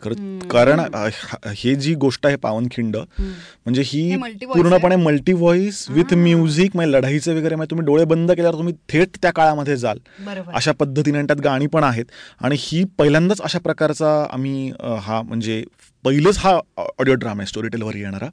कारण 0.49 0.79
ह- 0.79 1.73
जी 1.79 1.93
गोष्ट 1.95 2.25
आहे 2.25 2.35
पावनखिंड 2.35 2.97
म्हणजे 2.97 3.81
ही 3.85 4.15
पूर्णपणे 4.45 4.95
मल्टी 4.95 5.33
व्हॉइस 5.33 5.85
विथ 5.89 6.13
म्युझिक 6.13 6.75
म्हणजे 6.75 6.91
लढाईचे 6.91 7.33
वगैरे 7.33 7.55
म्हणजे 7.55 7.69
तुम्ही 7.71 7.85
डोळे 7.85 8.05
बंद 8.05 8.31
केल्यावर 8.31 8.57
तुम्ही 8.57 8.73
थेट 8.89 9.17
त्या 9.21 9.31
काळामध्ये 9.31 9.77
जाल. 9.77 9.97
बरोबर. 10.25 10.51
अशा 10.53 10.71
पद्धतीने 10.71 11.21
त्यात 11.21 11.39
गाणी 11.39 11.67
पण 11.67 11.83
आहेत. 11.83 12.05
आणि 12.41 12.55
ही 12.59 12.83
पहिल्यांदाच 12.97 13.41
अशा 13.41 13.59
प्रकारचा 13.59 14.27
आम्ही 14.31 14.71
हा 15.01 15.21
म्हणजे 15.21 15.63
पहिलेच 16.03 16.37
हा 16.39 16.51
ऑडिओ 16.77 17.13
ड्रामा 17.13 17.41
आहे 17.41 17.47
स्टोरी 17.47 17.67
टेलवर 17.67 17.95
येणारा. 17.95 18.27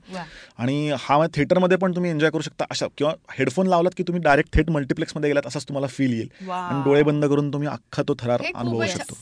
आणि 0.58 0.92
हा 0.98 1.26
थिएटरमध्ये 1.34 1.76
पण 1.76 1.94
तुम्ही 1.94 2.10
एन्जॉय 2.10 2.30
करू 2.30 2.42
शकता 2.42 2.64
अशा 2.70 2.86
किंवा 2.98 3.12
हेडफोन 3.30 3.66
लावलात 3.66 3.90
की 3.96 4.02
तुम्ही 4.02 4.22
डायरेक्ट 4.22 4.54
थेट 4.54 4.70
मल्टिप्लेक्समध्ये 4.70 5.30
गेलात 5.30 5.46
असाच 5.46 5.64
तुम्हाला 5.64 5.86
फील 5.86 6.12
येईल. 6.12 6.50
आणि 6.50 6.82
डोळे 6.84 7.02
बंद 7.02 7.24
करून 7.24 7.52
तुम्ही 7.52 7.68
अख्खा 7.68 8.02
तो 8.08 8.14
थरार 8.18 8.42
अनुभवू 8.54 8.86
शकतो 8.86 9.18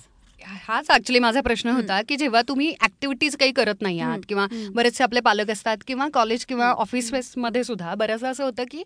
हाच 0.46 0.90
ऍक्च्युली 0.90 1.18
माझा 1.18 1.40
प्रश्न 1.40 1.68
होता 1.68 2.00
की 2.08 2.16
जेव्हा 2.16 2.40
तुम्ही 2.42 2.68
ऍक्टिव्हिटीज 2.82 3.36
काही 3.36 3.52
करत 3.52 3.82
नाही 3.82 4.00
आहात 4.00 4.18
किंवा 4.28 4.46
बरेचसे 4.70 5.04
आपले 5.04 5.20
पालक 5.20 5.50
असतात 5.50 5.76
किंवा 5.86 6.08
कॉलेज 6.14 6.44
किंवा 6.46 6.68
ऑफिसमध्ये 6.70 7.64
सुद्धा 7.64 7.94
बऱ्याचदा 7.94 8.28
असं 8.28 8.44
होतं 8.44 8.64
की 8.70 8.82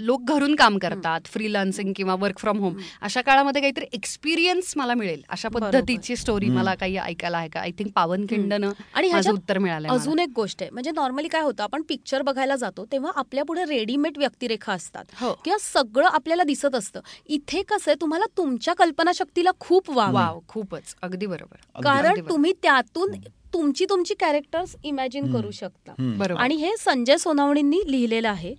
लोक 0.00 0.22
घरून 0.22 0.54
काम 0.54 0.78
करतात 0.78 1.26
फ्रीलान्सिंग 1.26 1.92
किंवा 1.96 2.14
वर्क 2.14 2.38
फ्रॉम 2.38 2.58
होम 2.58 2.76
अशा 3.02 3.20
काळामध्ये 3.20 3.62
काहीतरी 3.62 3.84
एक्सपिरियन्स 3.92 4.72
मला 4.76 4.94
मिळेल. 4.94 5.22
अशा 5.28 5.48
पद्धतीची 5.48 6.16
स्टोरी 6.16 6.48
मला 6.48 6.74
काही 6.74 6.96
ऐकायला 6.96 7.38
आहे 7.38 7.48
का? 7.48 7.60
आय 7.60 7.70
थिंक 7.70 7.90
पावनखिंडनं 7.94 8.70
आणि 8.94 9.08
ह्याच्यात 9.08 9.34
उत्तर 9.34 9.58
मिळालं 9.58 9.88
अजून 9.88 10.18
एक 10.18 10.28
गोष्ट 10.36 10.62
आहे. 10.62 10.70
म्हणजे 10.70 10.90
नॉर्मली 10.90 11.28
काय 11.28 11.42
होतं 11.42 11.62
आपण 11.62 11.82
पिक्चर 11.88 12.22
बघायला 12.22 12.56
जातो 12.56 12.84
तेव्हा 12.92 13.12
आपल्या 13.16 13.44
पुढे 13.44 13.64
रेडीमेड 13.64 14.18
व्यक्तिरेखा 14.18 14.72
असतात. 14.72 15.04
हो. 15.20 15.32
किंवा 15.44 15.58
सगळं 15.60 16.08
आपल्याला 16.08 16.42
दिसत 16.42 16.74
असतं. 16.74 17.00
इथे 17.26 17.62
कसं 17.62 17.90
आहे 17.90 18.00
तुम्हाला 18.00 18.24
तुमच्या 18.36 18.74
कल्पनाशक्तीला 18.74 19.50
खूप. 19.60 19.90
वाव. 19.90 20.33
खूपच. 20.48 20.94
अगदी 21.02 21.26
बरोबर. 21.26 21.82
कारण. 21.82 22.20
तुम्ही 22.28 22.52
त्यातून 22.62 23.12
तुमची 23.54 23.84
तुमची 23.90 24.14
कॅरेक्टर्स 24.20 24.76
इमॅजिन 24.84 25.32
करू 25.32 25.50
शकता. 25.50 25.92
आणि 26.38 26.54
हे 26.54 26.70
संजय 26.78 27.16
सोनावणींनी 27.16 27.80
लिहिलेलं 27.86 28.28
आहे. 28.28 28.54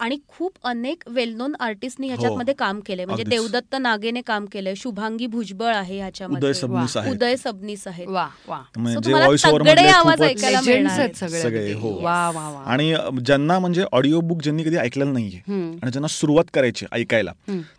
आणि 0.00 0.18
खूप 0.28 0.56
अनेक 0.64 1.02
वेल 1.06 1.34
नोन 1.34 1.54
आर्टिस्टनी 1.60 2.06
ह्याच्यामध्ये 2.08 2.54
काम 2.54 2.80
केलंय. 2.80 3.04
म्हणजे. 3.04 3.24
देवदत्त 3.30 3.76
नागेने 3.80 4.20
काम 4.20 4.44
केलंय 4.44 4.74
शुभांगी 4.76 5.26
भुजबळ 5.26 5.74
आहे 5.74 5.96
ह्याच्यामध्ये. 5.98 6.48
उदय 7.10 7.36
सबनीस 7.36 7.86
वा. 8.08 8.28
म्हणजे 8.76 9.12
आवाज 9.88 10.22
ऐकायला 10.22 10.60
मिळणार. 10.60 11.00
हो. 11.72 11.98
आणि 12.66 12.94
ज्यांना 13.26 13.58
म्हणजे 13.58 13.84
ऑडिओ 13.92 14.20
बुक 14.20 14.42
ज्यांनी 14.42 14.62
कधी 14.64 14.76
ऐकलेलं 14.76 15.12
नाहीये. 15.12 15.38
आणि 15.82 15.90
ज्यांना 15.90 16.08
सुरुवात 16.08 16.44
करायची 16.54 16.86
ऐकायला. 16.92 17.32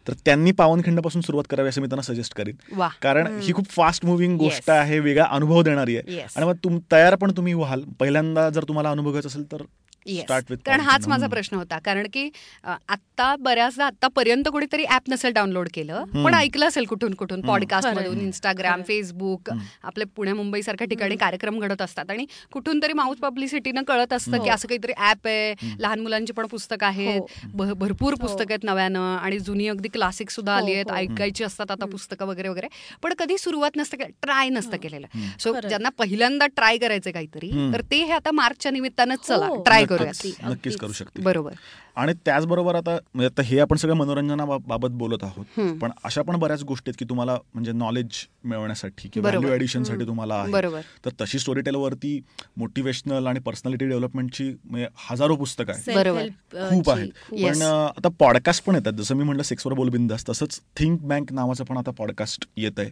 तर 0.07 0.13
त्यांनी 0.25 0.51
पावनखिंडपासून 0.51 1.21
सुरुवात 1.21 1.43
करावी 1.49 1.69
असं 1.69 1.81
मी 1.81 1.87
त्यांना 1.87 2.13
सजेस्ट 2.13 2.33
करीन. 2.33 2.55
कारण 3.01 3.39
ही 3.41 3.53
खूप 3.53 3.65
फास्ट 3.69 4.05
मुव्हिंग 4.05 4.37
गोष्ट 4.37 4.69
Yes. 4.69 4.79
आहे 4.79 4.99
वेगळा 4.99 5.25
अनुभव 5.29 5.61
देणारी 5.61 5.97
आहे. 5.97 6.11
आणि 6.35 6.45
मग 6.49 6.55
तुम 6.63 6.79
तयार 6.91 7.15
पण 7.15 7.31
तुम्ही 7.31 7.53
व्हाल. 7.53 7.81
पहिल्यांदा 7.99 8.49
जर 8.49 8.63
तुम्हाला 8.63 8.91
अनुभव 8.91 9.09
घ्यायचा 9.09 9.27
असेल 9.27 9.51
तर 9.51 9.61
Yes. 10.09 10.21
स्टार्ट 10.21 10.45
विथ 10.49 10.57
कारण 10.65 10.79
हाच 10.79 11.07
माझा 11.07 11.27
प्रश्न 11.27 11.57
होता. 11.57 11.79
कारण 11.79 12.07
की 12.13 12.29
अ, 12.63 12.73
आत्ता 12.89 13.35
बऱ्याचदा 13.35 13.85
आतापर्यंत 13.85 14.43
कोणीतरी 14.51 14.85
ऍप 14.89 15.01
नसेल 15.09 15.31
डाउनलोड 15.31 15.69
केलं 15.73 16.03
पण 16.03 16.33
ऐकलं 16.33 16.67
असेल 16.67 16.83
कुठून 16.83 17.13
कुठून 17.13 17.41
पॉडकास्ट 17.41 17.89
मधून. 17.89 18.21
इंस्टाग्राम. 18.21 18.81
फेसबुक 18.87 19.49
आपले 19.83 20.03
पुणे 20.03 20.33
मुंबई 20.33 20.61
सारख्या 20.61 20.87
ठिकाणी 20.87 21.15
कार्यक्रम 21.15 21.59
घडत 21.59 21.81
असतात. 21.81 22.05
आणि 22.09 22.25
कुठून 22.51 22.79
तरी 22.83 22.93
माउथ 22.93 23.15
पब्लिसिटीनं 23.15 23.81
कळत 23.81 24.13
असतं 24.13 24.43
की 24.43 24.49
असं 24.49 24.67
काहीतरी 24.67 24.91
ऍप 24.97 25.27
आहे. 25.27 25.53
लहान 25.79 25.99
मुलांची 25.99 26.33
पण 26.33 26.45
पुस्तकं 26.45 26.87
आहेत. 26.87 27.21
भ- 27.53 27.77
भरपूर 27.77 28.13
पुस्तकं 28.13 28.45
आहेत 28.49 28.63
नव्यानं 28.63 29.17
आणि 29.17 29.39
जुनी 29.39 29.67
अगदी 29.67 29.87
क्लासिक 29.87 30.29
सुद्धा 30.29 30.53
आली 30.53 30.73
आहेत. 30.73 30.85
हो. 30.89 30.95
ऐकायची 30.95 31.43
असतात 31.43 31.71
आता 31.71 31.85
पुस्तकं 31.85 32.25
वगैरे 32.25 32.47
वगैरे. 32.47 32.67
पण 33.03 33.13
कधी 33.13 33.37
सुरुवात 33.37 33.71
नसतं 33.77 33.97
केलं 33.97 34.09
ट्राय 34.21 34.49
नसतं 34.49 34.77
केलेलं. 34.77 35.07
सो. 35.39 35.53
ज्यांना 35.53 35.89
पहिल्यांदा 35.89 36.38
ट्राय 36.45 36.77
करायचं 36.77 37.11
काहीतरी 37.11 37.49
तर 37.73 37.81
ते 37.91 38.03
हे 38.03 38.11
आता 38.11 38.31
मार्चच्या 38.31 38.71
निमित्तानं 38.71 39.15
चला. 39.27 39.45
हो. 39.45 39.61
ट्राय 39.63 39.83
अगदी, 39.83 40.33
नक्कीच 40.43 40.75
करू 40.77 40.91
शकते 40.91 41.21
बरोबर. 41.21 41.51
आणि 41.95 42.13
त्याचबरोबर 42.25 42.75
आता 42.75 42.91
म्हणजे 43.13 43.25
आता 43.25 43.41
हे 43.41 43.59
आपण 43.59 43.77
सगळं 43.77 43.93
मनोरंजनाबाबत 43.93 44.89
बोलत 44.89 45.23
आहोत 45.23 45.59
पण 45.81 45.91
अशा 46.03 46.21
पण 46.21 46.35
बऱ्याच 46.35 46.63
गोष्टी 46.63 46.89
आहेत 46.89 46.99
की 46.99 47.05
तुम्हाला 47.09 47.37
म्हणजे 47.53 47.71
नॉलेज 47.71 48.25
मिळवण्यासाठी 48.43 49.09
किंवा. 49.09 49.29
व्हॅल्यू 49.29 49.51
ऍडिशनसाठी 49.53 50.05
तुम्हाला 50.07 50.35
आहे. 50.35 50.51
बरोबर. 50.51 50.81
तर 51.05 51.09
तशी 51.21 51.39
स्टोरी 51.39 51.61
टेलवरती 51.61 52.19
मोटिवेशनल 52.57 53.27
आणि 53.27 53.39
पर्सनॅलिटी 53.39 53.85
डेव्हलपमेंटची 53.85 54.49
म्हणजे 54.63 54.87
हजारो 55.09 55.35
पुस्तकं 55.35 55.73
आहेत. 55.73 55.95
बरोबर. 55.95 56.27
खूप 56.69 56.89
आहेत. 56.89 57.09
पण 57.33 57.61
आता 57.61 58.09
पॉडकास्ट 58.19 58.63
पण 58.65 58.75
येतात. 58.75 58.93
जसं 58.93 59.15
मी 59.15 59.23
म्हटलं 59.23 59.43
सेक्सवर 59.43 59.73
बोल 59.73 59.89
बिंदास 59.89 60.29
तसंच 60.29 60.59
थिंक 60.77 61.01
बँक 61.01 61.33
नावाचं 61.33 61.63
पण 61.63 61.77
आता 61.77 61.91
पॉडकास्ट 61.91 62.47
येत 62.57 62.79
आहे 62.79 62.89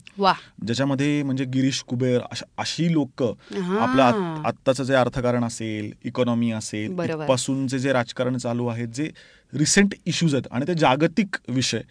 ज्याच्यामध्ये 0.65 1.23
म्हणजे 1.23 1.45
गिरीश 1.45 1.81
कुबेर 1.83 2.21
अशा 2.31 2.45
अशी 2.57 2.91
लोक 2.93 3.23
आपलं 3.79 4.03
आत- 4.03 4.45
आत्ताचं 4.47 4.83
जे 4.83 4.93
अर्थकारण 4.93 5.43
असेल 5.43 5.93
इकॉनॉमी 6.03 6.51
असेल. 6.51 6.95
पासूनचे 7.27 7.79
जे 7.79 7.93
राजकारण 7.93 8.37
चालू 8.37 8.67
आहेत 8.67 8.87
जे 8.87 9.11
रिसेंट 9.53 9.93
इश्यूज 10.05 10.35
आहेत 10.35 10.47
आणि 10.51 10.65
ते 10.67 10.73
जागतिक 10.73 11.37
विषय. 11.47 11.81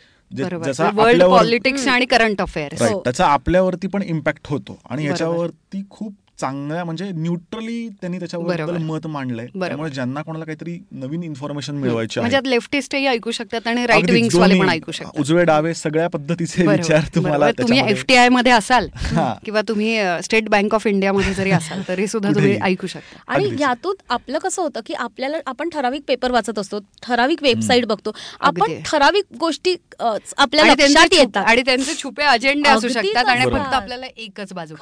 वर्ल्ड 0.94 1.24
पॉलिटिक्स 1.24 1.88
आणि 1.88 2.04
करंट 2.04 2.40
अफेअर्स 2.40 2.82
हो. 2.82 3.00
त्याचा 3.00 3.26
आपल्यावरती 3.26 3.86
पण 3.86 4.02
इम्पॅक्ट 4.02 4.40
होतो. 4.46 4.80
आणि. 4.90 5.06
याच्यावरती 5.06 5.82
खूप 5.90 6.14
चांगल्या 6.40 6.84
म्हणजे 6.84 7.10
न्यूट्रली 7.12 7.88
त्यांनी 7.88 8.18
त्याच्याबद्दल. 8.18 8.76
मत 8.76 9.06
मांडलंय. 9.06 9.46
त्यामुळे 9.46 9.90
ज्यांना 9.90 10.22
कोणाला 10.22 10.44
काहीतरी 10.44 10.78
नवीन 10.92 11.22
इन्फॉर्मेशन 11.22 11.74
मिळवायची 11.74 12.20
म्हणजे 12.20 12.38
लेफ्टिस्टही 12.44 13.06
ऐकू 13.06 13.30
शकतात 13.30 13.66
आणि 13.66 13.86
राईट 13.86 14.10
विंग्स 14.10 14.34
वाले 14.34 14.58
पण 14.60 14.68
ऐकू 14.68 14.92
शकतात 14.92 15.20
उजवे 15.20 15.44
डावे 15.44 15.74
सगळ्या 15.74 16.08
पद्धतीचे 16.08 16.66
विचार 16.66 17.00
तुम्हाला 17.14 17.46
बरोबर. 17.46 17.62
तुम्ही 17.62 17.80
एफटीआयमध्ये 17.90 18.52
असाल. 18.52 18.88
किंवा 19.44 19.60
तुम्ही 19.68 19.98
स्टेट 20.22 20.48
बँक 20.48 20.74
ऑफ 20.74 20.86
इंडिया 20.86 21.12
मध्ये 21.12 21.34
जरी 21.34 21.50
असाल 21.50 21.82
तरी 21.88 22.06
सुद्धा 22.06 22.30
तुम्ही. 22.30 22.56
ऐकू 22.62 22.86
शकता 22.86 23.32
आणि. 23.32 23.50
यातून 23.60 23.94
आपलं 24.08 24.38
कसं 24.38 24.62
होतं 24.62 24.80
की 24.86 24.94
आपल्याला 24.94 25.36
आपण 25.46 25.68
ठराविक 25.68 26.02
पेपर 26.08 26.30
वाचत 26.30 26.58
असतो 26.58 26.78
ठराविक 27.02 27.42
वेबसाईट 27.42 27.86
बघतो 27.86 28.12
आपण. 28.40 28.80
ठराविक 28.84 29.24
गोष्टी 29.40 29.76
अ, 30.00 30.04
आपल्या 30.36 30.64
आणि 30.64 30.74
त्यांचे 30.74 30.92
लक्षात 30.94 31.08
छुप- 31.10 31.20
येतात 31.20 31.44
आणि 31.46 31.62
त्यांचे 31.62 31.94
छुपे 31.94 32.22
अजेंडे 32.22 32.68
असू 32.68 32.88
शकतात 32.88 33.24
आणि. 33.24 33.44
फक्त 33.44 33.74
आपल्याला 33.74 34.06
एकच 34.16 34.52
बाजू 34.52 34.74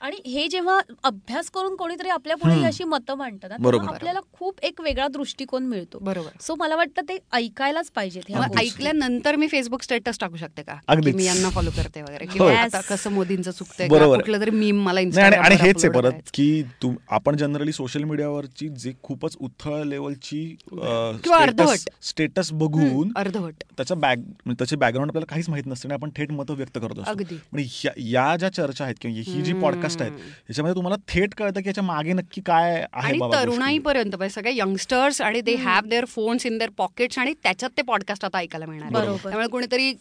आणि 0.00 0.16
हे 0.26 0.48
जेव्हा 0.48 0.78
अभ्यास 1.04 1.50
करून 1.50 1.74
कोणीतरी 1.76 2.08
आपल्या 2.08 2.36
पुढे. 2.36 2.62
अशी 2.66 2.84
मतं 2.84 3.14
मांडतात 3.14 3.50
आपल्याला 3.52 4.20
खूप 4.32 4.60
एक 4.64 4.80
वेगळा 4.80 5.06
दृष्टिकोन 5.08 5.66
मिळतो 5.66 5.98
बरोबर 6.02 6.36
सो 6.40 6.54
मला 6.58 6.76
वाटतं 6.76 7.02
ते 7.08 7.16
ऐकायलाच 7.32 7.90
गोष्टी. 7.90 8.34
ऐकल्यानंतर 8.58 9.36
मी 9.36 9.48
फेसबुक 9.48 9.82
स्टेटस 9.82 10.18
टाकू 10.20 10.36
शकते 10.36 10.62
का. 10.62 10.78
मी 11.06 11.24
यांना 11.24 11.50
फॉलो 11.50 11.70
करते 11.76 12.02
वगैरे 12.02 12.26
किंवा. 12.26 12.52
आता 12.52 12.80
कसं 12.88 13.12
मोदींचं 13.12 13.50
चुकतंय. 13.50 13.88
कुठलं 13.88 14.40
तरी 14.40 14.50
मीम 14.50 14.82
मला 14.84 15.00
नाही 15.04 15.36
आणि 15.36 15.56
हेच 15.60 15.84
आहे 15.84 15.92
परत. 15.94 16.12
की 16.34 16.62
आपण 17.10 17.36
जनरली 17.36 17.72
सोशल 17.72 18.04
मीडियावरची 18.04 18.68
जे 18.78 18.92
खूपच 19.02 19.36
उथळ 19.40 19.82
लेवलची 19.84 20.44
किंवा 20.62 21.38
अर्धवट. 21.38 21.88
स्टेटस 22.02 22.52
बघून 22.52 23.12
अर्धवट 23.16 23.62
त्याचा 23.76 23.94
बॅक 23.96 24.18
म्हणजे 24.18 24.54
त्याचे 24.58 24.76
बॅकग्राऊंड 24.76 25.10
आपल्याला 25.10 25.26
काहीच 25.30 25.48
माहीत 25.48 25.66
नसते 25.66 25.88
आणि 25.88 25.94
आपण 25.94 26.10
थेट 26.16 26.32
मतं 26.32 26.54
व्यक्त 26.56 26.78
करत 26.78 27.02
अगदी. 27.06 27.34
म्हणजे 27.52 28.10
या 28.10 28.34
ज्या 28.36 28.52
चर्चा 28.52 28.84
आहेत 28.84 28.96
किंवा 29.00 29.22
ही 29.26 29.42
जी 29.42 29.52
पॉडकास्ट 29.60 30.02
आहेत 30.02 30.12
याच्यामध्ये 30.12 30.77
तुम्हाला 30.78 30.96
थेट 31.08 31.34
कळतं 31.34 31.60
की 31.60 31.68
याच्या 31.68 31.84
मागे 31.84 32.12
नक्की 32.12 32.40
काय 32.40 32.84
आहे. 32.92 33.18
तरुणाईपर्यंत 33.18 34.16
म्हणजे 34.16 34.34
सगळे 34.34 34.50
यंगस्टर्स 34.54 35.20
आणि 35.22 35.40
they 35.40 35.54
have 35.54 35.88
their 35.88 36.04
phones 36.04 36.46
in 36.46 36.58
their 36.58 36.70
pockets 36.76 37.18
आणि 37.18 37.34
त्याच्यात 37.42 37.70
ते 37.76 37.82
पॉडकास्ट 37.82 38.24
आता 38.24 38.38
ऐकायला 38.38 38.66
मिळणार. 38.66 38.92
त्यामुळे 39.04 39.48
कोणीतरी 39.48 39.92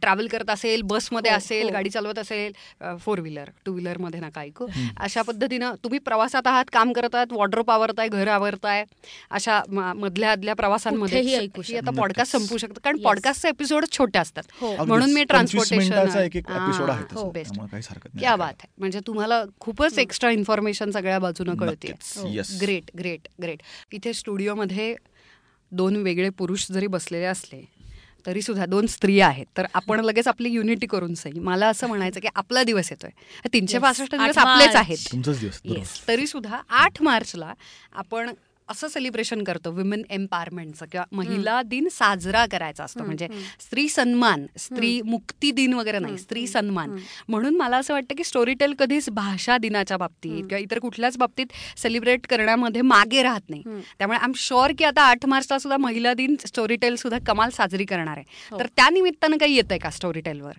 ट्रॅव्हल 0.00 0.26
करत 0.26 0.50
असेल 0.50 0.82
बसमध्ये 0.82 1.30
हो, 1.30 1.36
असेल 1.36 1.66
हो. 1.66 1.72
गाडी 1.72 1.90
चालवत 1.90 2.18
असेल 2.18 2.52
फोर 2.98 3.20
व्हीलर 3.20 3.44
टू 3.66 3.72
व्हीलरमध्ये 3.72 4.20
नका 4.20 4.40
ऐकू 4.40 4.66
अशा 4.96 5.22
पद्धतीनं 5.22 5.72
तुम्ही 5.84 5.98
प्रवासात 5.98 6.46
आहात 6.46 6.64
काम 6.72 6.92
करत 6.92 7.14
आहात 7.14 7.32
वॉर्ड्रोप 7.32 7.70
आवरताय 7.70 8.08
घर 8.08 8.28
आवरताय 8.28 8.84
अशा 9.30 9.60
म- 9.68 9.92
मधल्या 9.96 10.32
आदल्या 10.32 10.54
प्रवासांमध्ये 10.54 11.36
आता 11.36 11.62
शकता. 11.62 11.90
पॉडकास्ट 11.90 12.32
संपू 12.32 12.56
शकतं 12.56 12.80
कारण. 12.84 12.96
पॉडकास्टचे 12.96 13.48
एपिसोड 13.48 13.84
छोटे 13.92 14.18
असतात 14.18 14.42
हो. 14.60 14.84
म्हणून 14.84 15.12
मी 15.12 15.24
25 15.24 15.72
मिनिटाचा 15.72 16.02
ट्रान्सपोर्टेशन 16.02 16.18
एक 16.18 16.36
एक 16.36 16.62
एपिसोड 16.62 16.90
आहे 16.90 17.04
तसं. 17.04 17.30
बेस्ट 17.32 17.60
क्या 18.20 18.36
बात 18.36 18.54
आहे 18.60 18.66
म्हणजे 18.78 19.00
तुम्हाला 19.06 19.42
खूपच 19.60 19.98
एक्स्ट्रा 20.06 20.30
इन्फॉर्मेशन 20.30 20.90
सगळ्या 20.90 21.18
बाजूनं 21.18 21.54
कळते. 21.56 21.92
ग्रेट 22.60 22.90
ग्रेट 22.98 23.28
ग्रेट 23.42 23.62
इथे 23.92 24.12
स्टुडिओमध्ये 24.12 24.94
दोन 25.72 25.96
वेगळे 25.96 26.28
पुरुष 26.30 26.66
जरी 26.70 26.86
बसलेले 26.86 27.24
असले 27.24 27.64
तरी 28.26 28.42
सुद्धा 28.42 28.64
दोन 28.66 28.86
स्त्रिया 28.86 29.26
आहेत. 29.28 29.46
तर 29.56 29.66
आपण 29.74 30.00
लगेच 30.04 30.28
आपली 30.28 30.48
युनिटी 30.48 30.86
करून 30.86 31.14
सही 31.14 31.38
मला 31.40 31.66
असं 31.68 31.86
म्हणायचं 31.86 32.20
की 32.20 32.28
आपला 32.34 32.62
दिवस 32.62 32.90
येतोय. 32.90 33.10
तीनशे. 33.52 33.78
पासष्ट 33.78 34.14
दिवस 34.14 34.38
आपलेच. 34.38 34.76
आहेत. 34.76 34.98
तुमचाच 35.12 35.40
दिवस 35.40 35.60
बरोबर. 35.64 35.78
येस 35.78 36.08
तरी 36.08 36.26
सुद्धा 36.26 36.60
आठ 36.68 37.02
मार्चला 37.02 37.52
आपण 37.92 38.30
असं 38.68 38.88
सेलिब्रेशन 38.88 39.42
करतो 39.44 39.70
विमेन 39.70 40.02
एम्पॉवरमेंटचं 40.10 40.86
किंवा 40.92 41.04
महिला 41.12 41.60
दिन 41.62 41.88
साजरा 41.90 42.44
करायचा 42.46 42.84
असतो. 42.84 43.04
म्हणजे 43.04 43.28
स्त्री 43.60 43.88
सन्मान 43.88 44.46
स्त्री 44.58 45.00
मुक्ती 45.02 45.50
दिन 45.50 45.72
वगैरे 45.72 45.98
नाही 45.98 46.18
स्त्री 46.18 46.46
सन्मान. 46.46 46.96
म्हणून 47.28 47.56
मला 47.56 47.76
असं 47.76 47.94
वाटतं 47.94 48.14
की 48.14 48.24
स्टोरीटेल 48.24 48.74
कधीच 48.78 49.08
भाषा 49.10 49.58
दिनाच्या 49.58 49.96
बाबतीत 49.96 50.42
किंवा 50.42 50.58
इतर 50.58 50.78
कुठल्याच 50.78 51.18
बाबतीत 51.18 51.46
सेलिब्रेट 51.76 52.26
करण्यामध्ये 52.26 52.82
मागे 52.82 53.22
राहत 53.22 53.50
नाही. 53.50 53.62
त्यामुळे 53.98 54.18
आय 54.18 54.24
एम 54.24 54.32
शुअर 54.36 54.72
की 54.78 54.84
आता 54.84 55.02
आठ 55.02 55.26
मार्चला 55.26 55.58
सुद्धा 55.58 55.76
महिला 55.76 56.14
दिन 56.14 56.36
स्टोरीटेल 56.46 56.96
सुद्धा 56.96 57.18
कमाल 57.26 57.50
साजरी 57.50 57.84
करणार 57.84 58.16
आहे. 58.16 58.58
तर 58.58 58.66
त्या 58.66 58.90
निमित्तानं 58.90 59.36
काही 59.36 59.54
येतंय 59.54 59.78
का 59.78 59.90
स्टोरीटेलवर 59.90 60.52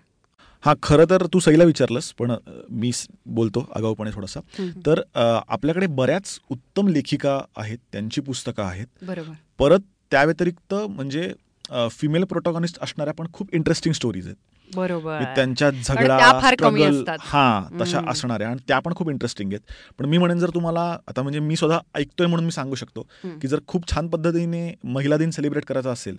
हा 0.68 0.74
खरं 0.82 1.04
तर 1.10 1.26
तू 1.26 1.40
सईला 1.40 1.64
विचारलंस 1.64 2.12
पण 2.12 2.32
मी 2.70 2.90
बोलतो 3.26 3.64
आगाऊपणे 3.76 4.10
थोडासा. 4.14 4.40
तर 4.86 5.00
आपल्याकडे 5.48 5.86
बऱ्याच 5.86 6.38
उत्तम 6.50 6.88
लेखिका 6.88 7.40
आहेत 7.56 7.78
त्यांची 7.92 8.20
पुस्तकं 8.20 8.62
आहेत. 8.62 8.86
बरोबर. 9.02 9.32
परत 9.58 9.78
त्या 10.10 10.24
व्यतिरिक्त 10.24 10.74
म्हणजे 10.74 11.32
फिमेल 11.70 12.24
प्रोटॉगॉनिस्ट 12.24 12.78
असणाऱ्या 12.82 13.14
पण 13.14 13.26
खूप 13.32 13.54
इंटरेस्टिंग 13.54 13.94
स्टोरीज 13.94 14.26
आहेत 14.26 14.36
बरोबर 14.70 15.12
म्हणजे 15.12 15.34
त्यांच्यात 15.36 15.72
आणि 15.72 15.82
झगडा 15.82 16.16
असतात. 16.16 17.18
हा 17.20 17.68
तशा. 17.80 18.00
असणाऱ्या 18.08 18.48
आणि 18.48 18.60
त्या 18.68 18.78
पण 18.78 18.94
खूप 18.94 19.10
इंटरेस्टिंग 19.10 19.52
आहेत 19.52 19.72
पण 19.98 20.04
मी 20.04 20.18
म्हणेन 20.18 20.38
जर 20.38 20.50
तुम्हाला 20.54 20.80
आता 21.08 21.22
म्हणजे 21.22 21.40
मी 21.40 21.56
स्वतः 21.56 21.78
ऐकतोय 21.94 22.26
म्हणून 22.26 22.44
मी 22.44 22.50
सांगू 22.50 22.74
शकतो. 22.74 23.02
की 23.42 23.48
जर 23.48 23.60
खूप 23.66 23.90
छान 23.90 24.08
पद्धतीने 24.08 24.72
महिला 24.84 25.16
दिन 25.16 25.30
सेलिब्रेट 25.30 25.64
करायचा 25.64 25.90
असेल. 25.90 26.16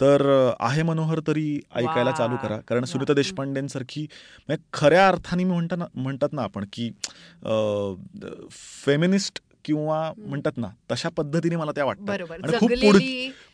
तर 0.00 0.50
आहे 0.60 0.82
मनोहर 0.82 1.20
तरी 1.26 1.60
ऐकायला. 1.74 2.10
चालू 2.10 2.36
करा 2.36 2.56
कारण. 2.68 2.84
सुनीता 2.84 3.14
देशपांडेंसारखी 3.14 4.06
म्हणजे 4.48 4.62
खऱ्या 4.72 5.06
अर्थाने 5.08 5.44
मी 5.44 5.52
म्हणता 5.52 5.86
म्हणतात 5.94 6.32
ना 6.32 6.42
आपण 6.42 6.64
की 6.72 6.90
फेमिनिस्ट 8.50 9.40
किंवा 9.64 10.00
म्हणतात 10.18 10.58
ना 10.58 10.68
तशा 10.90 11.08
पद्धतीने 11.16 11.56
मला 11.56 11.72
त्या 11.74 11.84
वाटतात. 11.84 12.06
बरोबर. 12.06 12.36
आणि 12.44 12.58
खूप 12.58 12.70
पुढ 12.82 12.96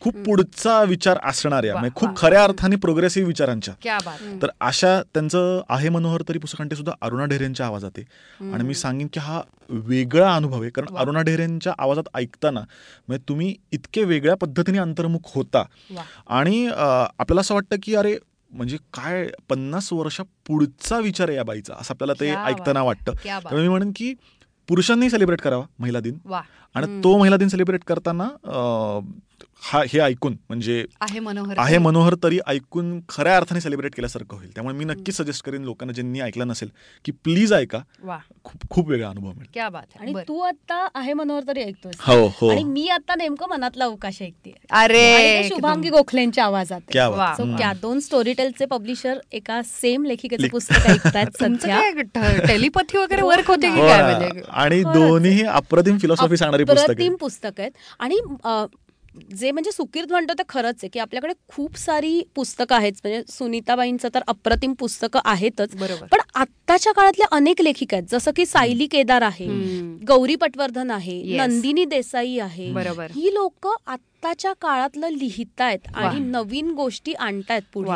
खूप 0.02 0.16
पुढचा 0.26 0.82
विचार 0.84 1.18
असणाऱ्या 1.24 1.72
म्हणजे. 1.72 1.90
खूप 1.96 2.16
खऱ्या 2.16 2.42
अर्थाने 2.44 2.76
प्रोग्रेसिव्ह 2.76 3.26
विचारांच्या. 3.28 3.74
क्या 3.82 3.98
बात. 4.04 4.18
तर 4.42 4.50
अशा 4.60 5.00
त्यांचं 5.14 5.60
आहे 5.68 5.88
मनोहर 5.88 6.22
तरी 6.28 6.38
पुस्तकांचे 6.38 6.76
सुद्धा 6.76 6.92
अरुणा 7.02 7.24
ढेरेंच्या 7.26 7.66
आवाजात 7.66 7.98
आहे 7.98 8.50
आणि 8.52 8.64
मी 8.64 8.74
सांगेन 8.74 9.08
की 9.12 9.20
हा 9.20 9.40
वेगळा 9.70 10.34
अनुभव 10.34 10.60
आहे. 10.62 10.70
कारण. 10.70 10.96
अरुणा 10.96 11.22
ढेरेंच्या 11.22 11.72
आवाजात 11.78 12.08
ऐकताना 12.14 12.60
म्हणजे 13.08 13.22
तुम्ही 13.28 13.54
इतके 13.72 14.04
वेगळ्या 14.04 14.36
पद्धतीने 14.36 14.78
अंतर्मुख 14.78 15.34
होता. 15.34 15.64
आणि 16.28 16.66
आपल्याला 16.66 17.40
असं 17.40 17.54
वाटतं 17.54 17.76
की 17.82 17.94
अरे 17.94 18.16
म्हणजे 18.50 18.76
काय 18.94 19.26
पन्नास 19.48 19.92
वर्षा 19.92 20.22
पुढचा 20.46 20.98
विचार 20.98 21.28
आहे 21.28 21.36
या 21.36 21.42
बाईचा 21.44 21.74
असं 21.80 21.94
आपल्याला 21.94 22.12
ते 22.20 22.30
ऐकताना 22.34 22.82
वाटतं. 22.82 23.12
त्यामुळे 23.24 23.62
मी 23.62 23.68
म्हणेन 23.68 23.90
की 23.96 24.12
पुरुषांनी 24.68 25.10
सेलिब्रेट 25.10 25.40
करावा 25.40 25.64
महिला 25.78 26.00
दिन 26.00 26.18
आणि. 26.74 27.02
तो 27.04 27.18
महिला 27.18 27.36
दिन 27.36 27.48
सेलिब्रेट 27.48 27.84
करताना 27.84 28.28
हा 29.60 29.82
हे 29.88 30.00
ऐकून 30.00 30.32
म्हणजे 30.48 30.84
आहे 31.00 31.20
मनोहर 31.20 31.54
आहे 31.58 31.78
मनोहर 31.78 32.14
तरी 32.22 32.38
ऐकून 32.46 33.00
खऱ्या 33.08 33.36
अर्थाने 33.36 33.60
सेलिब्रेट 33.60 33.94
केल्यासारखं 33.94 34.36
होईल. 34.36 34.54
त्यामुळे 34.54 34.76
मी 34.76 34.84
नक्की 34.84 35.12
सजेस्ट 35.12 35.44
करेन 35.44 35.62
लोकांना 35.62 35.92
ज्यांनी 35.92 36.20
ऐकलं 36.20 36.48
नसेल 36.48 36.68
की 37.04 37.12
प्लीज 37.12 37.52
ऐका. 37.52 37.78
खूप 38.44 38.70
खूप 38.70 38.88
वेगळा 38.88 39.08
अनुभव 39.08 39.28
मिळेल 39.28 39.46
क्या 39.54 39.68
बात 39.68 39.82
आहे 39.96 40.10
आणि. 40.10 40.22
तू 40.28 40.38
आता 40.40 40.88
आहे 40.94 41.12
मनोहर 41.12 41.42
तरी 41.48 41.62
ऐकतोस. 41.62 41.94
हो 41.98 42.26
हो. 42.26 42.48
आणि 42.48 42.64
मी 42.64 42.88
आता 42.88 43.14
नेमकं 43.14 43.46
मनातला 43.50 43.84
अवकाश 43.84 44.22
ऐकते 44.22 44.54
अरे 44.70 45.42
शुभांगी 45.48 45.90
गोखलेंच्या 45.90 46.44
आवाजात. 46.44 46.80
त्या 46.80 47.72
दोन 47.72 48.00
स्टोरीटेलचे 48.00 48.66
पब्लिशर 48.66 49.18
एका 49.32 49.62
सेम 49.64 50.04
लेखिकेचं 50.04 50.42
लेख- 50.42 50.52
पुस्तक 50.52 50.74
सध्या. 51.40 51.90
टेलिपॅथी 52.46 52.98
वगैरे 52.98 53.22
वर्क 53.22 53.48
होते 53.48 53.68
की 53.68 53.80
हो 53.80 53.86
काय 53.86 54.02
ना. 54.02 54.18
म्हणजे 54.18 54.42
आणि 54.48 54.82
खरंच. 54.82 54.96
दोन्ही 54.96 55.42
अप्रतिम 55.42 55.98
फिलॉसॉफी 55.98 56.36
सांगणारी 56.36 56.64
पुस्तक 57.20 57.60
आहेत. 57.60 57.70
आणि 57.98 58.20
जे 59.38 59.50
म्हणजे 59.50 59.72
सुकीर्त 59.72 60.10
म्हणतो 60.10 60.32
ते 60.32 60.42
खरंच 60.48 60.74
आहे 60.74 60.88
की 60.88 60.98
आपल्याकडे 60.98 61.34
खूप 61.48 61.76
सारी 61.76 62.22
पुस्तकं 62.34 62.76
आहेत. 62.76 62.92
म्हणजे 63.04 63.22
सुनीताबाईंचं 63.28 64.08
तर 64.14 64.20
अप्रतिम 64.26 64.72
पुस्तकं 64.72 65.20
आहेतच. 65.24 65.76
बरोबर. 65.76 66.06
पण 66.06 66.18
आत्ताच्या 66.34 66.92
काळातल्या 66.92 67.26
अनेक 67.32 67.60
लेखिका 67.60 67.96
आहेत. 67.96 68.06
जसं 68.10 68.30
की 68.36 68.46
सायली 68.46 68.86
केदार 68.86 69.22
आहे. 69.22 69.46
गौरी 70.08 70.36
पटवर्धन 70.36 70.90
आहे. 70.90 71.36
नंदिनी 71.36 71.84
देसाई 71.84 72.38
आहे. 72.38 72.72
बरोबर. 72.72 73.06
ही 73.14 73.34
लोक 73.34 73.68
आत्ताच्या 73.86 74.52
काळातलं 74.52 75.08
लिहितायत 75.08 75.78
आणि. 75.94 76.20
नवीन 76.20 76.70
गोष्टी 76.70 77.12
आणतायत 77.12 77.62
पुढे. 77.72 77.90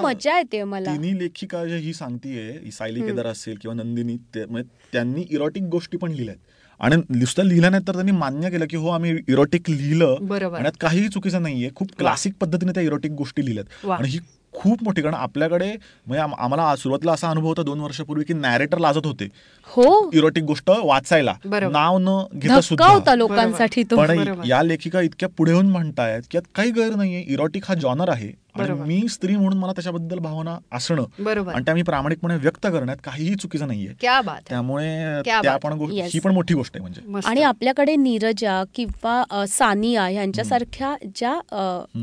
मजा 0.00 0.36
येते 0.36 0.64
मला. 0.64 0.94
तिन्ही 0.94 1.18
लेखिका 1.18 1.64
जे 1.64 1.76
ही 1.76 1.92
सांगतीये 1.94 2.58
ही 2.64 2.70
सायली 2.70 3.00
केदार 3.00 3.26
असेल 3.26 3.56
किंवा 3.62 3.74
नंदिनी 3.74 4.16
ते- 4.16 4.46
म्हणजे 4.46 4.76
त्यांनी 4.92 5.24
इरोटिक 5.30 5.62
गोष्टी 5.62 5.96
पण 5.96 6.10
लिहिल्यात. 6.10 6.36
आणि 6.80 6.96
नुसतं 6.96 7.42
लिहिल्या 7.42 7.70
नाही 7.70 7.82
तर 7.88 7.92
त्यांनी 7.92 8.12
मान्य 8.12 8.50
केलं 8.50 8.66
की 8.70 8.76
हो 8.76 8.88
आम्ही 8.88 9.16
इरोटिक 9.28 9.70
लिहिलं. 9.70 10.16
बरोबर. 10.20 10.58
आणि 10.58 10.68
काहीही 10.80 11.08
चुकीचं 11.08 11.42
नाहीये. 11.42 11.70
खूप 11.74 11.88
क्लासिक 11.98 12.32
पद्धतीने 12.40 12.72
त्या 12.72 12.82
इरोटिक 12.82 13.10
गोष्टी 13.10 13.44
लिहिल्यात. 13.44 13.90
आणि 13.98 14.08
ही 14.08 14.18
खूप 14.52 14.84
मोठी 14.84 15.02
कारण 15.02 15.14
आपल्याकडे 15.14 15.66
म्हणजे 16.06 16.18
आम- 16.18 16.34
आम्हाला 16.38 16.76
सुरुवातीला 16.76 17.12
असा 17.12 17.30
अनुभव 17.30 17.48
होता 17.48 17.62
दोन 17.62 17.80
वर्षापूर्वी 17.80 18.24
की 18.24 18.34
नॅरेटर 18.34 18.78
लाजत 18.78 19.06
होते. 19.06 19.28
हो. 19.64 20.10
इरोटिक 20.14 20.44
गोष्ट 20.44 20.70
वाचायला. 20.82 21.34
नाव 21.44 21.98
न 22.00 22.24
घेता 22.34 22.60
सुद्धा. 22.60 22.88
होता 22.88 23.14
लोकांसाठी 23.14 23.82
पण. 23.82 24.42
या 24.46 24.62
लेखिका 24.62 25.00
इतक्या 25.00 25.28
पुढे 25.28 25.52
येऊन 25.52 25.66
म्हणतायत 25.66 26.22
की 26.30 26.38
काही 26.54 26.70
गैर 26.70 26.94
नाहीये. 26.94 27.24
इरोटिक 27.26 27.62
हा 27.68 27.74
जॉनर 27.74 28.08
आहे. 28.08 28.32
आणि. 28.60 28.80
मी 28.88 29.08
स्त्री 29.08 29.36
म्हणून 29.36 29.58
मला 29.58 29.72
त्याच्याबद्दल 29.72 30.18
भावना 30.18 30.56
असणं 30.72 31.04
बरोबर 31.18 31.52
आणि 31.54 31.64
त्या 31.64 31.74
मी 31.74 31.82
प्रामाणिकपणे 31.82 32.36
व्यक्त 32.36 32.66
करण्यात 32.66 32.96
काहीही 33.04 33.34
चुकीचं 33.34 33.66
नाहीये 33.66 33.92
क्या 34.00 34.20
बात 34.20 34.34
आहे. 34.34 34.48
त्यामुळे 34.48 34.86
क्या 35.24 35.40
त्या. 35.42 35.56
पण. 35.56 35.72
ही 35.92 36.18
पण 36.18 36.32
मोठी 36.32 36.54
गोष्ट 36.54 36.76
आहे 36.76 36.82
म्हणजे. 36.82 37.20
आणि 37.24 37.42
आपल्याकडे 37.42 37.96
नीरजा 37.96 38.62
किंवा 38.74 39.44
सानिया 39.48 40.08
यांच्यासारख्या 40.08 40.94
ज्या 41.16 41.32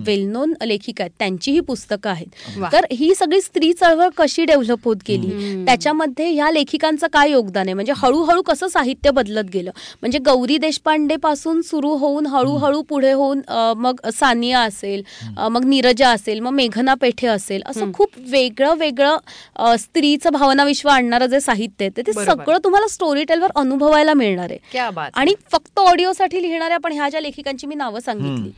वेल 0.05 0.25
नोन 0.31 0.53
लेखिका 0.63 1.03
आहेत 1.03 1.11
त्यांचीही 1.19 1.59
पुस्तकं 1.59 2.09
आहेत. 2.09 2.61
तर 2.73 2.85
ही 2.91 3.13
सगळी 3.15 3.41
स्त्री 3.41 3.71
चळवळ 3.73 4.09
कशी 4.17 4.45
डेव्हलप 4.45 4.85
होत 4.85 4.95
गेली. 5.07 5.63
त्याच्यामध्ये 5.65 6.29
ह्या 6.31 6.51
लेखिकांचं 6.51 7.07
काय 7.13 7.31
योगदान 7.31 7.67
आहे 7.67 7.73
म्हणजे 7.73 7.93
हळूहळू 7.97 8.41
कसं 8.41 8.67
साहित्य 8.67 9.11
बदलत 9.11 9.49
गेलं 9.53 9.71
म्हणजे 10.01 10.19
गौरी 10.25 10.57
देशपांडे 10.57 11.15
पासून 11.15 11.61
सुरू 11.61 11.95
होऊन 11.97 12.25
हळूहळू 12.25 12.81
पुढे 12.81 13.11
होऊन 13.11 13.41
मग 13.77 13.99
सानिया 14.13 14.59
असेल 14.59 15.03
मग 15.51 15.65
नीरजा 15.65 16.09
असेल 16.09 16.39
मग 16.45 16.51
मेघना 16.51 16.93
पेठे 16.93 17.27
असेल 17.27 17.61
असं. 17.65 17.91
खूप 17.93 18.09
वेगळं 18.29 18.73
वेगळं 18.77 19.75
स्त्रीचं 19.77 20.31
भावना 20.31 20.63
विश्व 20.63 20.89
आणणारं 20.89 21.25
जे 21.25 21.39
साहित्य 21.39 21.85
आहे 21.85 21.89
ते-. 21.97 22.11
सगळं 22.25 22.57
तुम्हाला 22.63 22.87
स्टोरी 22.87 23.23
टेलवर 23.23 23.51
अनुभवायला 23.55 24.13
मिळणार 24.13 24.49
आहे 24.49 24.57
क्या 24.71 24.89
बात 24.89 25.11
आणि 25.15 25.33
फक्त 25.51 25.79
ऑडिओसाठी 25.79 26.41
लिहिणाऱ्या 26.41 26.77
पण 26.77 26.91
ह्या 26.91 27.09
ज्या 27.09 27.21
लेखिकांची 27.21 27.67
मी 27.67 27.75
नावं 27.75 27.99
सांगितली. 27.99 28.51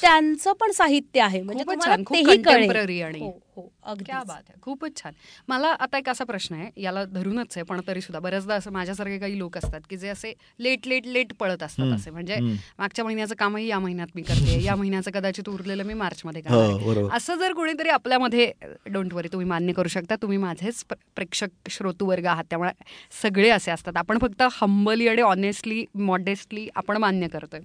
त्यांचं 0.00 0.52
पण 0.52 0.70
साहित्य 0.72 1.20
आहे 1.20 1.40
म्हणजे 1.42 1.64
तुम्हाला 1.74 1.96
तेही 2.14 2.24
कळेल. 2.44 2.70
हो. 3.56 3.62
क्या 3.98 4.22
बात 4.22 4.42
आहे 4.48 4.60
खूपच 4.62 4.96
छान 4.96 5.12
मला 5.48 5.68
आता 5.80 5.98
एक 5.98 6.08
असा 6.08 6.24
प्रश्न 6.24 6.54
आहे 6.54 6.70
याला 6.76 7.04
धरूनच 7.04 7.56
आहे 7.56 7.62
पण 7.62 7.80
तरी 7.86 8.00
सुद्धा 8.00 8.18
बऱ्याचदा 8.20 8.54
असं 8.54 8.72
माझ्यासारखे 8.72 9.18
काही 9.18 9.38
लोक 9.38 9.58
असतात 9.58 9.80
की 9.90 9.96
जे 9.96 10.08
असे 10.08 10.32
लेट 10.58 10.86
लेट 10.86 11.06
लेट 11.06 11.32
पळत 11.34 11.62
असतात 11.62 11.92
असे 11.94 12.10
म्हणजे. 12.10 12.36
मागच्या 12.78 13.04
महिन्याचं 13.04 13.34
कामही 13.34 13.66
या 13.66 13.78
महिन्यात 13.78 14.08
मी 14.14 14.22
करते 14.22 14.62
या 14.64 14.74
महिन्याचं 14.76 15.10
कदाचित 15.10 15.48
उरलेलं 15.48 15.84
मी 15.84 15.94
मार्च 15.94 16.20
मध्ये 16.24 16.42
हो. 16.46 16.78
बरोबर. 16.78 17.14
असं 17.16 17.36
जर 17.36 17.52
कोणीतरी 17.52 17.88
आपल्यामध्ये 17.88 18.50
डोंट 18.86 19.14
वरी 19.14 19.28
तुम्ही 19.28 19.46
मान्य 19.48 19.72
करू 19.72 19.88
शकता 19.88 20.16
तुम्ही 20.16 20.38
माझेच 20.38 20.84
प्र- 20.84 20.98
प्रेक्षक 21.16 21.70
श्रोतूवर्ग 21.70 22.26
आहात 22.26 22.44
त्यामुळे 22.44 22.70
सगळे 23.22 23.50
असे 23.50 23.70
असतात 23.70 23.96
आपण 23.96 24.18
फक्त 24.18 24.42
हंबली 24.52 25.08
आणि 25.08 25.22
ऑनेस्टली 25.22 25.84
मॉडेस्टली 25.94 26.68
आपण 26.74 26.96
मान्य 26.96 27.28
करतोय 27.28 27.60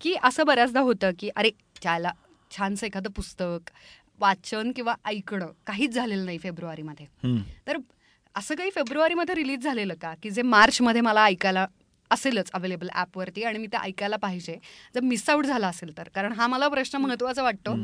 की 0.00 0.14
असं 0.22 0.46
बऱ्याचदा 0.46 0.80
होतं 0.80 1.10
की 1.18 1.28
अरे 1.36 1.50
त्याला 1.82 2.12
छानसं 2.50 2.86
एखादं 2.86 3.10
पुस्तक 3.10 3.70
वाचन 4.20 4.72
किंवा 4.72 4.94
ऐकणं 5.04 5.52
काहीच 5.66 5.90
झालेलं 5.90 6.24
नाही 6.24 6.38
फेब्रुवारीमध्ये. 6.38 7.06
तर 7.66 7.76
असं 8.34 8.54
काही 8.54 8.70
फेब्रुवारीमध्ये 8.70 9.34
रिलीज 9.34 9.64
झालेलं 9.64 9.94
का 10.00 10.14
की 10.22 10.30
जे 10.30 10.42
मार्चमध्ये 10.42 11.00
मला 11.00 11.24
ऐकायला 11.24 11.66
असेलच 12.10 12.50
अवेलेबल 12.54 12.88
ॲपवरती 12.94 13.42
आणि 13.42 13.58
मी 13.58 13.66
ते 13.66 13.76
ऐकायला 13.76 14.16
पाहिजे 14.16 14.54
जर 14.94 15.00
मिस 15.00 15.28
आउट 15.30 15.46
झाला 15.46 15.68
असेल 15.68 15.96
तर 15.98 16.08
कारण 16.14 16.32
हा 16.32 16.46
मला 16.46 16.68
प्रश्न 16.68 16.98
महत्त्वाचा 16.98 17.42
वाटतो. 17.42 17.74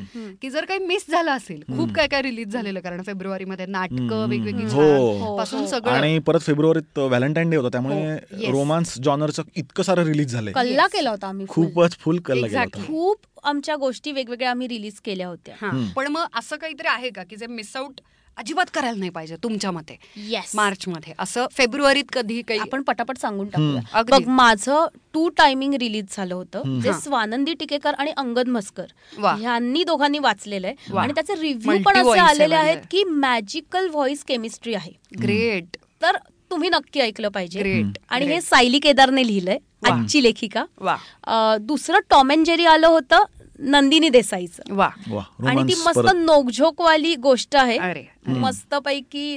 की 0.42 0.50
जर 0.50 0.64
काही 0.64 0.78
मिस 0.78 1.04
झालं 1.10 1.30
असेल 1.30 1.62
खूप 1.68 1.92
काय 1.92 2.06
काय 2.06 2.22
रिलीज 2.22 2.52
झालेलं 2.52 2.80
कारण 2.80 3.02
फेब्रुवारीमध्ये 3.02 3.66
नाटकं 3.66 4.26
वेगवेगळी 4.28 4.62
हम्म. 4.62 4.72
छान 4.72 5.20
हो. 5.20 5.36
पासून 5.36 5.60
हो. 5.60 5.66
सगळं 5.66 5.90
आणि 5.92 6.18
परत 6.18 6.40
फेब्रुवारीत 6.40 6.98
व्हॅलेंटाईन 6.98 7.50
डे 7.50 7.56
होता 7.56 7.66
हो, 7.66 7.70
त्यामुळे. 7.70 8.50
रोमांस 8.50 8.94
जॉनरचं 8.98 9.42
इतकं 9.56 9.82
सारं 9.82 10.04
रिलीज 10.04 10.32
झालंय 10.32 10.52
कल्ला. 10.52 10.86
केला 10.86 11.10
होता 11.10 11.26
आम्ही. 11.28 11.46
खूपच 11.48 11.96
फुल 11.98 12.18
कल्ला 12.18 12.46
गेला 12.46 12.60
Exactly. 12.60 12.80
होता 12.80 12.86
खूप 12.86 13.46
आमच्या 13.46 13.76
गोष्टी 13.76 14.12
वेगवेगळ्या 14.12 14.50
आम्ही 14.50 14.68
रिलीज 14.68 15.00
केल्या 15.00 15.26
होत्या 15.28 15.54
हा. 15.60 15.70
पण 15.96 16.06
मग 16.06 16.26
असं 16.34 16.56
काहीतरी 16.56 16.88
आहे 16.88 17.10
का 17.10 17.22
की 17.22 17.36
जे 17.36 17.46
मिस 17.46 17.76
आउट 17.76 18.00
अजिबात 18.38 18.66
करायला 18.74 18.98
नाही 18.98 19.10
पाहिजे 19.10 19.36
तुमच्या 19.42 19.70
मते 19.70 19.96
येस 20.28 20.50
मार्चमध्ये 20.54 21.12
असं 21.18 21.46
फेब्रुवारीत 21.52 22.04
कधी 22.12 22.40
काही 22.48 22.60
आपण 22.60 22.82
पटापट 22.82 23.18
सांगून. 23.18 23.46
टाकूया. 23.48 24.02
बघ 24.10 24.26
माझं 24.28 24.86
टू 25.14 25.28
टायमिंग 25.38 25.74
रिलीज 25.80 26.16
झालं 26.16 26.34
होतं. 26.34 26.78
जे. 26.80 26.92
स्वानंदी 26.92 27.54
टिकेकर 27.60 27.94
आणि 27.94 28.10
अंगद 28.16 28.48
मस्कर. 28.48 28.84
ह्यांनी 29.18 29.84
दोघांनी 29.84 30.18
वाचलेलं 30.18 30.66
आहे. 30.66 30.96
आणि 30.98 31.12
त्याचे 31.12 31.34
रिव्ह्यू 31.40 31.78
पण 31.84 31.96
असे 31.96 32.18
आलेले 32.20 32.54
आहेत 32.54 32.74
म्हणजे. 32.74 32.86
की 32.90 33.04
मॅजिकल 33.04 33.88
व्हॉइस 33.90 34.24
केमिस्ट्री 34.24 34.74
आहे 34.74 34.92
ग्रेट 35.22 35.76
तर 36.02 36.16
तुम्ही 36.50 36.68
नक्की 36.68 37.00
ऐकलं 37.00 37.28
पाहिजे 37.28 37.60
ग्रेट 37.60 37.98
आणि 38.08 38.26
हे 38.26 38.40
सायली 38.40 38.78
केदारने 38.78 39.26
लिहिलंय. 39.26 39.58
आजची 39.86 40.22
लेखिका 40.22 40.64
दुसरं 41.60 41.98
टॉम 42.10 42.30
अँड 42.32 42.46
जेरी 42.46 42.64
आलं 42.66 42.86
होतं 42.86 43.24
नंदिनी 43.58 44.08
देसाईचं. 44.08 44.62
वा. 44.74 44.84
आणि 44.84 45.62
ती 45.62 45.74
रोमांस 45.74 45.86
मस्त 45.86 46.14
नोकझोकवाली 46.14 47.14
गोष्ट 47.14 47.56
आहे. 47.56 47.78
अरे. 47.78 48.04
मस्त 48.26 48.74
पैकी 48.74 49.36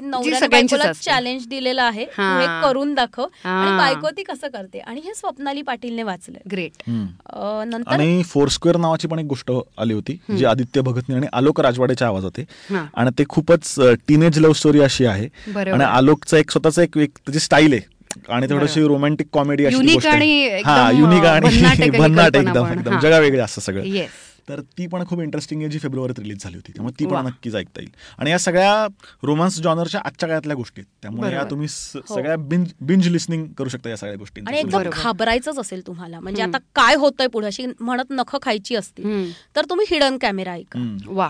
असते. 0.81 1.05
चॅलेंज 1.05 1.47
दिलेलं 1.47 1.83
आहे. 1.83 2.05
तू 2.05 2.21
हा. 2.21 2.61
करून 2.63 2.93
दाखव. 2.93 3.25
आणि 3.43 3.77
बायको 3.77 4.09
ती 4.09 4.23
कसं 4.23 4.47
करते? 4.47 4.79
आणि 4.79 5.01
हे 5.05 5.13
स्वप्नाली 5.15 5.61
पाटीलने 5.61 6.03
वाचलंय. 6.03 6.41
ग्रेट. 6.51 6.71
नंतर 6.87 7.91
आणि 7.91 8.23
फोरस्क्वेअर 8.23 8.77
नावाची 8.77 9.07
पण 9.07 9.19
एक 9.19 9.25
गोष्ट 9.25 9.51
आली 9.77 9.93
होती 9.93 10.19
जी 10.37 10.45
आदित्य 10.45 10.81
भगतनी 10.81 11.15
आणि 11.15 11.27
आलोक 11.33 11.61
राजवाडेच्या 11.61 12.07
आवाजात 12.07 12.31
आहे 12.37 12.75
हा. 12.75 12.85
आणि 12.95 13.09
ते 13.19 13.23
खूपच 13.29 13.75
टीनेज 14.07 14.39
लव्ह 14.39 14.53
स्टोरी 14.53 14.79
अशी 14.79 15.05
आहे. 15.05 15.27
आणि 15.59 15.83
आलोकचं 15.83 16.37
एक 16.37 16.51
स्वतःच 16.51 16.79
एक 16.79 16.97
एक 16.97 17.11
त्याची 17.17 17.39
स्टाईल 17.39 17.73
आहे. 17.73 17.98
आणि 18.29 18.47
थोडीशी 18.49 18.81
रोमॅन्टिक 18.81 19.27
कॉमेडी 19.31 19.65
अशी 19.65 19.75
हा 19.75 20.89
एकदम, 20.89 20.99
युनिक 20.99 21.25
आणि 21.25 21.89
भन्नाट 21.89 22.35
एकदम. 22.35 22.65
एकदम. 22.65 22.93
हा. 22.93 22.99
जगावेगळे 22.99 23.39
असं 23.39 23.61
सगळं. 23.61 23.83
येस 23.83 24.09
तर 24.49 24.59
ती 24.59 24.87
पण 24.87 25.05
खूप 25.05 25.21
इंटरेस्टिंग 25.21 25.61
आहे 25.61 25.69
जी 25.69 25.79
फेब्रुवारीत 25.79 26.19
रिलीज 26.19 26.37
झाली 26.43 26.55
होती. 26.55 26.71
त्यामुळे 26.71 26.99
ती. 26.99 27.05
पण 27.05 27.25
नक्कीच 27.25 27.55
ऐकता 27.55 27.81
येईल. 27.81 27.89
आणि 28.17 28.31
या 28.31 28.39
सगळ्या 28.39 28.87
रोमांस 29.23 29.59
जॉनरच्या 29.59 30.01
आजच्या 30.05 30.29
काळातल्या 30.29 30.55
गोष्टी 30.55 30.81
आहेत. 30.81 30.87
त्यामुळे 31.01 31.33
या. 31.33 31.43
तुम्ही 31.43 31.67
हो. 31.71 32.15
सगळ्या 32.15 32.35
बिंज 32.35 32.67
बिंज 32.81 33.07
लिस्निंग 33.07 33.47
करू 33.47 33.69
शकता 33.69 33.89
या 33.89 33.97
सगळ्या 33.97 34.15
गोष्टी 34.15 34.41
आणि 34.47 34.59
एकदम. 34.59 34.83
घाबरायचंच 34.93 35.59
असेल 35.59 35.87
तुम्हाला. 35.87 36.19
म्हणजे. 36.19 36.43
आता 36.43 36.57
काय 36.57 36.95
होतंय 36.95 37.27
पुढे? 37.27 37.47
अशी 37.47 37.65
म्हणत 37.79 38.03
नख 38.09 38.37
खायची 38.41 38.75
असतील. 38.75 39.31
तर 39.55 39.65
तुम्ही 39.69 39.85
हिडन 39.89 40.17
कॅमेरा 40.17 40.51
ऐका. 40.51 40.97
वा 41.07 41.29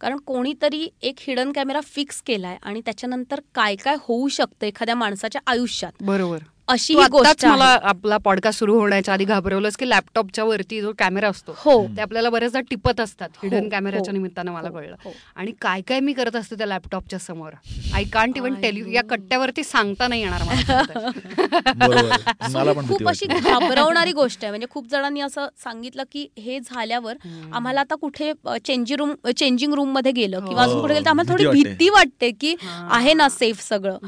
कारण 0.00 0.16
कोणीतरी 0.16 0.88
एक 1.02 1.14
हिडन 1.18 1.52
कॅमेरा 1.52 1.80
फिक्स 1.80 2.22
केलाय 2.22 2.56
आणि 2.62 2.80
त्याच्यानंतर 2.80 3.40
काय 3.54 3.76
काय 3.76 3.96
होऊ 4.00 4.28
शकतं 4.28 4.66
एखाद्या 4.66 4.94
माणसाच्या 4.94 5.40
आयुष्यात. 5.46 5.92
बरोबर. 6.00 6.38
अशी 6.68 6.94
गोष्ट 6.94 7.46
मला. 7.46 7.78
आपला 7.82 8.16
पॉडकास्ट 8.16 8.58
सुरू 8.58 8.80
होण्याच्या 8.80 9.14
आधी 9.14 9.24
घाबरवलंस 9.24 9.76
की 9.76 9.88
लॅपटॉपच्या 9.88 10.44
वरती 10.44 10.80
जो 10.80 10.92
कॅमेरा 10.98 11.28
असतो 11.28 11.54
हो. 11.58 11.86
ते 11.86 12.00
आपल्याला 12.00 12.30
बऱ्याचदा 12.30 12.60
टिपत 12.60 13.00
असतात 13.00 13.28
हिडन 13.42 13.64
हो, 13.64 13.70
कॅमेऱ्याच्या 13.70 14.12
हो, 14.12 14.16
निमित्तानं 14.16 14.52
मला 14.52 14.68
हो, 14.68 14.74
कळलं. 14.74 14.96
आणि 15.36 15.52
काय 15.60 15.80
काय 15.80 16.00
मी 16.00 16.12
करत 16.12 16.36
असते 16.36 16.58
त्या 16.58 16.66
लॅपटॉपच्या 16.66 17.18
समोर? 17.18 17.52
I 17.94 18.04
can't 18.04 18.36
even 18.36 18.54
tell 18.54 18.76
you. 18.76 19.00
कट्ट्यावरती 19.10 19.64
सांगता 19.64 20.08
नाही 20.08 20.22
येणार 20.22 20.42
मला 20.42 20.56
खूप 22.88 23.08
अशी. 23.08 23.26
घाबरवणारी 23.26 24.12
गोष्ट 24.12 24.38
आहे. 24.42 24.50
म्हणजे 24.50 24.66
खूप 24.70 24.90
जणांनी 24.90 25.20
असं 25.20 25.46
सांगितलं 25.64 26.02
की 26.12 26.28
हे 26.38 26.60
झाल्यावर 26.60 27.16
आम्हाला 27.52 27.80
आता 27.80 27.94
कुठे 27.94 28.32
चेंजिंग 28.64 28.98
रूम 28.98 29.14
चेंजिंग 29.36 29.74
रूममध्ये 29.74 30.12
गेलं 30.12 30.40
किंवा 30.40 30.62
अजून 30.62 30.80
कुठे 30.80 30.94
गेलं 30.94 31.04
तर 31.04 31.10
आम्हाला 31.10 31.32
थोडी 31.32 31.46
भीती 31.46 31.88
वाटते. 31.88 32.30
की. 32.30 32.54
आहे 32.90 33.14
ना 33.14 33.28
सेफ 33.28 33.60
सगळं. 33.60 33.98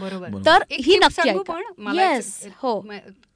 तर 0.47 0.63
ही 0.71 0.97
नक्की 0.97 1.39
पण? 1.49 1.63
हो 2.57 2.81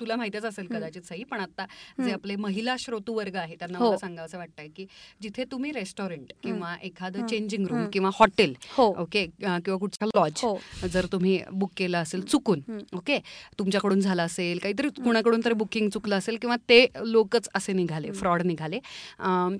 तुला 0.01 0.16
माहितीच 0.16 0.44
असेल 0.44 0.66
कदाचित 0.66 1.03
सही 1.09 1.25
पण 1.25 1.40
आता 1.40 1.64
जे. 1.98 2.12
आपले 2.12 2.37
महिला 2.37 2.75
श्रोतू 2.81 3.12
वर्ग 3.14 3.37
आहे 3.37 3.55
त्यांना 3.59 3.79
हो. 3.79 3.87
मला 3.87 3.96
सांगावं 3.98 4.27
असं 4.27 4.38
वाटतंय 4.38 4.68
की 4.77 4.87
जिथे 5.22 5.44
तुम्ही 5.53 5.72
रेस्टॉरंट 5.72 6.33
किंवा 6.42 6.75
एखादं. 6.83 7.27
Changing 7.27 7.66
room. 7.66 7.85
किंवा 7.92 8.11
हॉटेल 8.14 8.55
हो 8.70 8.87
ओके 9.03 9.25
किंवा 9.38 9.77
कुठचा 9.79 10.07
लॉज 10.07 10.40
हो 10.42 10.57
जर 10.92 11.07
तुम्ही 11.12 11.38
बुक 11.53 11.70
केलं 11.77 11.98
असेल 11.98 12.20
चुकून. 12.22 12.61
ओके 12.96 13.18
तुमच्याकडून 13.59 14.01
झालं 14.01 14.22
असेल 14.22 14.59
काहीतरी 14.59 14.88
कुणाकडून 14.96 15.40
तरी 15.44 15.55
बुकिंग 15.55 15.88
चुकलं 15.90 16.16
असेल 16.16 16.37
किंवा 16.40 16.57
ते 16.68 16.85
लोकच 17.05 17.48
असे 17.55 17.72
निघाले 17.72 18.11
फ्रॉड 18.12 18.42
निघाले 18.42 18.79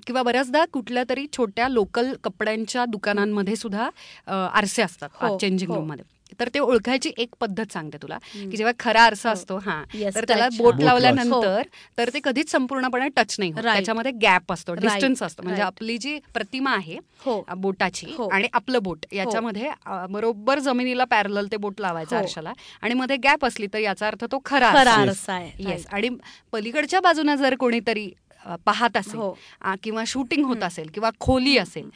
किंवा 0.07 0.23
बऱ्याचदा 0.23 0.63
कुठल्या 0.73 1.03
तरी 1.09 1.25
छोट्या 1.37 1.67
लोकल 1.69 2.13
कपड्यांच्या 2.23 2.85
दुकानांमध्ये 2.85 3.55
सुद्धा 3.55 3.89
आरसे 4.27 4.81
असतात 4.81 5.37
चेंजिंग 5.39 5.71
हो. 5.71 5.75
तर 6.39 6.49
ते 6.53 6.59
ओळखायची 6.59 7.11
एक 7.17 7.35
पद्धत 7.39 7.73
सांगते 7.73 7.97
तुला. 8.01 8.17
की 8.33 8.57
जेव्हा 8.57 8.73
खरा 8.79 9.01
आरसा 9.03 9.29
हो. 9.29 9.33
असतो 9.33 9.57
हा 9.57 9.81
तर 10.15 10.25
त्याला. 10.27 10.47
बोट 10.57 10.81
लावल्यानंतर 10.81 11.61
तर 11.97 12.09
ते 12.13 12.19
कधीच 12.23 12.51
संपूर्णपणे 12.51 13.07
टच 13.15 13.35
नाही 13.39 13.51
होत. 13.51 13.63
त्याच्यामध्ये 13.63 14.11
गॅप 14.21 14.51
असतो 14.53 14.73
डिस्टन्स 14.75 15.23
असतो 15.23 15.43
म्हणजे. 15.43 15.61
आपली 15.61 15.97
जी 15.97 16.17
प्रतिमा 16.33 16.71
आहे 16.75 16.97
हो 17.25 17.41
बोटाची 17.57 18.13
हो. 18.17 18.27
आणि 18.29 18.47
आपलं 18.53 18.83
बोट 18.83 19.05
याच्यामध्ये 19.13 19.69
बरोबर 20.09 20.59
जमिनीला 20.59 21.03
पॅरल 21.05 21.47
ते 21.51 21.57
बोट 21.57 21.81
लावायचं 21.81 22.15
हो. 22.15 22.21
आरशाला 22.21 22.53
आणि 22.81 22.93
मध्ये 22.93 23.17
गॅप 23.23 23.45
असली 23.45 23.67
तर 23.73 23.79
याचा 23.79 24.07
अर्थ 24.07 24.25
तो 24.31 24.39
खरा 24.45 24.67
आरसा 24.67 25.33
आहे. 25.33 25.51
येस. 25.61 25.85
आणि 25.91 26.09
पलीकडच्या 26.53 26.99
बाजूने 27.01 27.37
जर 27.37 27.55
कोणीतरी 27.59 28.09
पाहत 28.65 28.97
असेल 28.97 29.19
हो 29.19 29.31
किंवा 29.83 30.03
शूटिंग 30.07 30.45
होत. 30.45 30.63
असेल 30.63 30.89
किंवा 30.93 31.09
खोली 31.19 31.57
असेल 31.57 31.89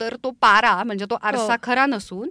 तर 0.00 0.16
तो 0.24 0.30
पारा 0.30 0.82
म्हणजे 0.84 1.04
तो 1.10 1.14
आरसा 1.22 1.42
हो. 1.42 1.56
खरा 1.62 1.86
नसून 1.86 2.28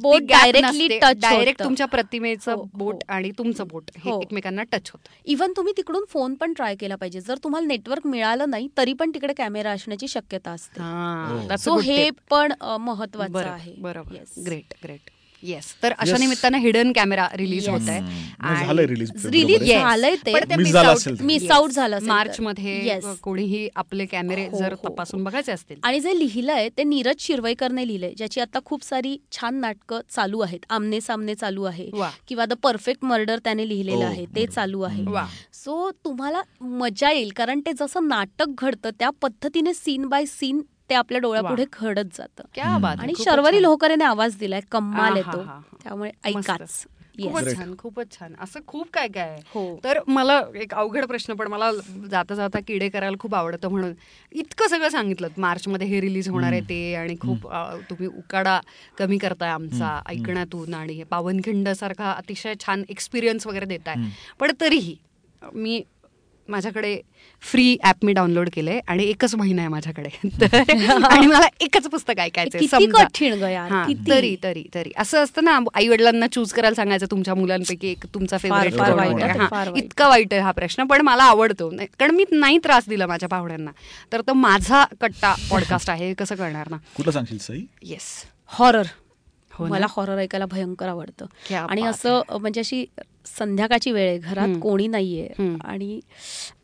बोट 0.00 0.22
touch 0.22 1.20
डायरेक्ट. 1.20 1.62
तुमच्या 1.64 1.86
प्रतिमेचं 1.86 2.52
हो, 2.52 2.66
बोट 2.74 2.94
हो. 2.94 3.00
आणि 3.08 3.30
तुमचं 3.38 3.68
बोट 3.68 3.90
हे. 3.98 4.10
एकमेकांना 4.22 4.62
टच 4.62 4.90
होतं 4.90 5.10
इव्हन 5.24 5.52
तुम्ही 5.56 5.72
तिकडून 5.76 6.04
फोन 6.08 6.34
पण 6.34 6.52
ट्राय 6.52 6.74
केला 6.74 6.96
पाहिजे 6.96 7.20
जर 7.20 7.38
तुम्हाला 7.44 7.66
नेटवर्क 7.66 8.06
मिळालं 8.06 8.50
नाही 8.50 8.68
तरी 8.76 8.92
पण 8.92 9.10
तिकडे 9.10 9.32
कॅमेरा 9.32 9.70
असण्याची 9.70 10.08
शक्यता 10.08 10.50
असते 10.50 10.82
हो. 10.82 11.56
सो 11.56 11.78
हे 11.78 12.10
पण 12.30 12.52
महत्वाचं 12.80 13.38
आहे 13.38 13.74
बरोबर. 13.78 14.16
ग्रेट 14.46 14.74
ग्रेट 14.84 15.10
येस 15.42 15.74
तर 15.82 15.92
अशा 15.98 16.12
Yes. 16.12 16.20
निमित्तानं 16.20 16.58
हिडन 16.58 16.92
कॅमेरा 16.92 17.28
रिलीज 17.34 17.68
Yes. 17.68 17.78
होत 17.78 17.88
आहे 17.88 18.86
रिलीज. 18.86 19.62
झालंय 19.72 20.14
ते. 20.26 20.32
मिस. 21.20 21.50
आउट 21.50 21.70
झालं. 21.70 21.98
मार्च 22.02 22.40
मध्ये. 22.40 23.00
कोणीही 23.22 23.68
आपले 23.76 24.06
कॅमेरे 24.06 24.46
हो, 24.46 24.58
जर 24.58 24.72
हो, 24.72 24.88
तपासून 24.88 25.24
बघायचे 25.24 25.52
असतील 25.52 25.76
आणि 25.82 26.00
जे 26.00 26.18
लिहिलंय 26.18 26.68
ते 26.68 26.82
नीरज 26.84 27.14
शिरवईकरने 27.18 27.86
लिहिलंय 27.88 28.12
ज्याची 28.16 28.40
आता 28.40 28.58
खूप 28.64 28.84
सारी 28.84 29.16
छान 29.32 29.54
नाटकं 29.54 30.00
चालू 30.10 30.40
आहेत 30.40 30.58
आमने 30.70 31.00
सामने 31.00 31.34
चालू 31.34 31.62
आहे. 31.62 31.90
किंवा 32.28 32.44
द 32.46 32.52
परफेक्ट 32.52 33.04
मर्डर 33.04 33.38
त्याने 33.38 33.68
लिहिलेलं 33.68 33.96
हो, 33.96 34.10
आहे 34.10 34.26
ते. 34.36 34.46
चालू 34.46 34.80
आहे. 34.80 35.04
सो 35.52 35.90
तुम्हाला 36.04 36.42
मजा 36.60 37.10
येईल 37.10 37.30
कारण 37.30 37.60
ते 37.60 37.72
जसं 37.72 38.08
नाटक 38.08 38.46
घडतं 38.58 38.90
त्या 38.98 39.10
पद्धतीने 39.22 39.74
सीन 39.74 40.06
बाय 40.06 40.24
सीन 40.26 40.60
ते 40.90 40.94
आपल्या 40.94 41.20
डोळ्यापुढे 41.20 41.64
घडत 41.72 42.14
जातं. 42.14 42.44
क्या 42.54 42.76
बात 42.78 42.96
आहे, 42.98 43.02
आणि 43.02 43.24
शर्वरी. 43.24 43.62
लोहकरेने 43.62 44.04
आवाज 44.04 44.36
दिलाय 44.38 44.60
कम्माल 44.70 45.16
येतो. 45.16 45.42
त्यामुळे. 45.82 46.10
ऐकाच. 46.24 46.84
खूपच. 47.22 47.56
छान 47.56 47.74
खूपच 47.78 48.12
छान. 48.12 48.34
असं 48.40 48.60
खूप 48.66 48.88
काय 48.92 49.08
काय 49.08 49.28
आहे. 49.28 49.40
हो. 49.54 49.62
तर 49.84 49.98
मला 50.08 50.40
एक 50.54 50.74
अवघड 50.74 51.04
प्रश्न 51.04 51.34
पण 51.34 51.46
मला 51.46 51.70
जाता 52.10 52.34
जाता 52.34 52.58
किडे 52.66 52.88
करायला 52.88 53.16
खूप 53.20 53.34
आवडतं 53.34 53.70
म्हणून. 53.70 53.92
इतकं 54.32 54.68
सगळं 54.68 54.88
सांगितलं. 54.88 55.28
मार्चमध्ये 55.36 55.86
हे 55.86 56.00
रिलीज 56.00 56.28
होणार 56.28 56.52
आहे 56.52 56.60
ते 56.60 56.94
आणि 56.94 57.16
खूप 57.20 57.46
तुम्ही 57.90 58.06
उकाडा 58.06 58.58
कमी 58.98 59.18
करताय 59.18 59.50
आमचा 59.50 59.98
ऐकण्यातून 60.06 60.74
आणि 60.74 61.02
पावनखिंड 61.10 61.68
सारखा 61.70 62.12
अतिशय 62.12 62.54
छान 62.60 62.84
एक्सपिरियन्स 62.88 63.46
वगैरे 63.46 63.66
देताय. 63.66 63.96
पण 64.40 64.52
तरीही 64.60 64.96
मी 65.54 65.82
माझ्याकडे 66.48 67.00
फ्री 67.42 67.76
ॲप 67.82 67.96
मी 68.02 68.12
डाउनलोड 68.12 68.48
केलंय 68.52 68.80
आणि 68.88 69.04
एकच 69.04 69.34
महिना 69.34 69.62
आहे 69.62 69.68
माझ्याकडे. 69.68 70.08
आणि 71.04 71.26
मला 71.26 71.46
एकच 71.60 71.86
पुस्तक 71.86 72.20
ऐकायचं 72.20 72.58
किती 72.58 72.86
कठीण 72.86 73.34
ग 73.34 73.42
यार, 73.42 73.86
किती? 73.86 74.10
तरी 74.10 74.36
तरी 74.42 74.64
तरी. 74.74 74.92
असं 74.96 75.22
असतं 75.24 75.44
ना 75.44 75.58
आई 75.74 75.88
वडिलांना 75.88 76.26
चूज 76.26 76.52
करायला 76.52 76.74
सांगायचं 76.74 77.06
तुमच्या 77.10 77.34
मुलांपैकी 77.34 77.88
एक 77.88 78.06
तुमचा 78.14 78.38
फेवरेट 78.38 78.78
फार 78.78 78.92
वाईट 78.92 79.12
वगैरे. 79.12 79.28
आहे, 79.30 79.38
हा, 79.38 79.46
फार 79.50 79.68
वाईट. 79.68 79.84
इतका 79.84 80.08
वाईट 80.08 80.32
आहे 80.32 80.42
हा 80.42 80.50
प्रश्न 80.50 80.84
पण 80.84 81.00
मला 81.00 81.24
आवडतो. 81.24 81.70
कारण 81.70 82.10
मी 82.10 82.24
नाही 82.30 82.58
त्रास 82.58 82.88
दिला 82.88 83.06
माझ्या 83.06 83.28
पाहुण्यांना. 83.28 83.70
तर 84.12 84.20
तो 84.20 84.32
माझा 84.32 84.84
कट्टा 85.00 85.34
पॉडकास्ट 85.50 85.90
आहे 85.90 86.06
हे 86.06 86.14
कसं 86.14 86.34
करणार 86.34 86.68
ना? 86.70 86.76
कुठलं 86.96 87.12
सांगशील 87.12 87.38
सई? 87.38 87.60
येस 87.82 88.24
हॉरर 88.46 88.86
हो? 89.52 89.66
मला 89.66 89.86
हॉरर 89.90 90.18
ऐकायला 90.18 90.46
भयंकर 90.46 90.88
आवडतं. 90.88 91.26
आणि 91.54 91.82
असं 91.82 92.20
म्हणजे 92.40 92.60
अशी 92.60 92.84
संध्याकाळची 93.28 93.90
वेळ 93.92 94.08
आहे 94.08 94.18
घरात. 94.18 94.48
कोणी 94.62 94.86
नाहीये. 94.86 95.28
आणि 95.64 95.98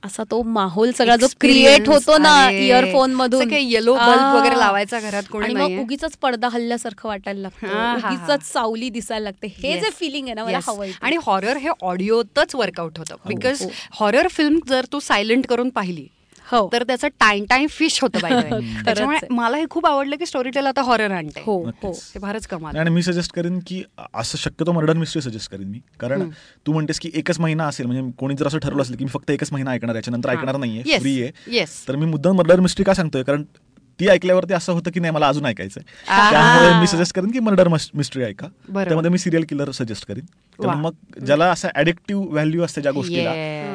असा 0.05 0.23
तो 0.31 0.43
माहोल 0.43 0.91
सगळा 0.93 1.17
जो 1.17 1.27
क्रिएट 1.41 1.89
होतो 1.89 2.17
ना 2.19 2.35
इयरफोन 2.51 3.13
मधून 3.15 3.53
येलो 3.53 3.95
बल्ब 3.95 4.35
वगैरे 4.37 4.59
लावायचा 4.59 5.01
घरात 5.01 5.23
कोणी. 5.33 5.55
मग 5.55 5.79
उगीच 5.81 6.05
पडदा 6.23 6.49
हल्ल्यासारखं 6.53 7.09
वाटायला 7.09 7.41
लागतं. 7.41 8.09
उगीच 8.09 8.53
सावली 8.53 8.89
दिसायला 8.91 9.25
लागते 9.25 9.47
हे 9.59 9.79
जे. 9.81 9.91
फिलिंग 9.95 10.27
आहे 10.27 10.35
ना 10.35 10.45
मला. 10.45 10.59
हवं 10.67 10.91
आणि 11.03 11.17
हॉरर 11.23 11.57
हे 11.57 11.69
ऑडिओतच 11.83 12.55
वर्कआउट 12.55 12.99
होतं 12.99 13.17
बिकॉज. 13.27 13.63
हॉरर 13.93 14.29
फिल्म 14.29 14.59
जर 14.69 14.85
तू 14.93 15.01
सायलेंट 15.01 15.47
करून 15.47 15.71
पाहिली 15.71 16.07
हो. 16.53 16.69
तर 16.73 16.83
त्याचं 16.83 17.09
टाइम 17.09 17.45
टाइम 17.45 17.67
फिश 17.67 18.01
होतं 18.03 18.19
त्याच्यामुळे. 18.85 19.19
मला 19.31 19.57
हे 19.57 19.65
खूप 19.71 19.87
आवडलं 19.87 20.17
की 20.17 20.27
स्टोरी 20.27 20.51
टेल 20.51 20.67
आता 20.67 20.83
हॉरर 20.83 21.11
आणते. 21.11 21.43
हो 21.47 21.71
हो. 21.83 21.93
ते 22.15 22.21
फारच 22.21 22.47
कमाल. 22.47 22.77
आणि 22.77 22.91
मी 22.91 23.03
सजेस्ट 23.03 23.33
करेन 23.33 23.59
की 23.67 23.83
असं 24.15 24.39
शक्यतो 24.39 24.73
मर्डर 24.73 24.97
मिस्ट्री 24.97 25.23
सजेस्ट 25.23 25.51
करेन 25.51 25.69
मी. 25.69 25.81
कारण 26.01 26.29
तू 26.67 26.73
म्हणतेस 26.73 27.01
की 27.01 27.11
एकच 27.15 27.41
महिना 27.41 27.67
असेल 27.67 27.87
म्हणजे 27.87 28.11
कोणी 28.19 28.35
जर 28.35 28.47
असं 28.47 28.59
ठरवलं 28.59 28.83
असेल 28.83 28.97
की 28.97 29.05
मी 29.05 29.11
फक्त 29.11 29.31
एकच 29.31 29.53
महिना 29.53 29.71
ऐकणार 29.71 29.95
याच्यानंतर 29.97 30.31
ऐकणार 30.31 30.57
नाहीये 30.57 30.99
फ्री 30.99 31.23
आहे 31.23 31.57
येस 31.57 31.89
तर 31.89 31.97
मी 31.97 32.07
मुद्दाम 32.07 32.37
मर्डर 32.37 32.61
मिस्ट्री 32.61 32.85
का 32.85 32.95
सांगतोय? 32.95 33.23
कारण 33.23 33.43
ती 34.01 34.09
ऐकल्यावरती 34.09 34.55
असं 34.55 34.73
होतं 34.73 34.91
की 34.91 35.01
नाही 35.01 35.13
मला 35.13 35.29
अजून 35.29 35.47
ऐकायचं 35.47 35.81
आहा. 36.09 36.31
त्यामुळे 36.31 36.81
मी 36.81 36.87
सजेस्ट 36.87 37.15
करेन 37.15 37.31
की 37.31 37.39
मर्डर 37.39 37.69
मिस्ट्री 37.69 38.23
ऐका. 38.23 38.47
त्यामध्ये 38.85 39.11
मी 39.11 39.19
सिरियल 39.19 39.45
किलर 39.49 39.71
सजेस्ट 39.71 40.07
करीन. 40.07 40.25
मग 40.61 40.93
ज्याला 41.27 41.51
असं 41.51 41.69
ऍडिक्टिव्ह 41.77 42.27
व्हॅल्यू 42.31 42.63
असते 42.63 42.81
ज्या 42.83 42.93
गोष्टीला. 42.93 43.33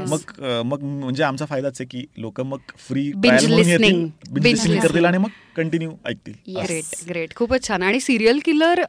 मग 0.07 0.41
मग 0.65 0.83
म्हणजे 0.83 1.23
आमचा 1.23 1.45
फायदाच 1.45 1.81
आहे 1.81 1.87
की 1.91 2.05
लोक 2.17 2.41
मग 2.41 2.71
फ्री 2.87 3.09
करतील. 3.11 5.05
आणि 5.05 5.17
मग 5.17 5.29
कंटिन्यू 5.55 5.91
ऐकतील. 6.05 6.33
ग्रेट 6.57 6.95
ग्रेट 7.09 7.35
खूपच 7.35 7.67
छान. 7.67 7.83
आणि 7.83 7.99
सिरियल 7.99 8.39
किलर 8.45 8.81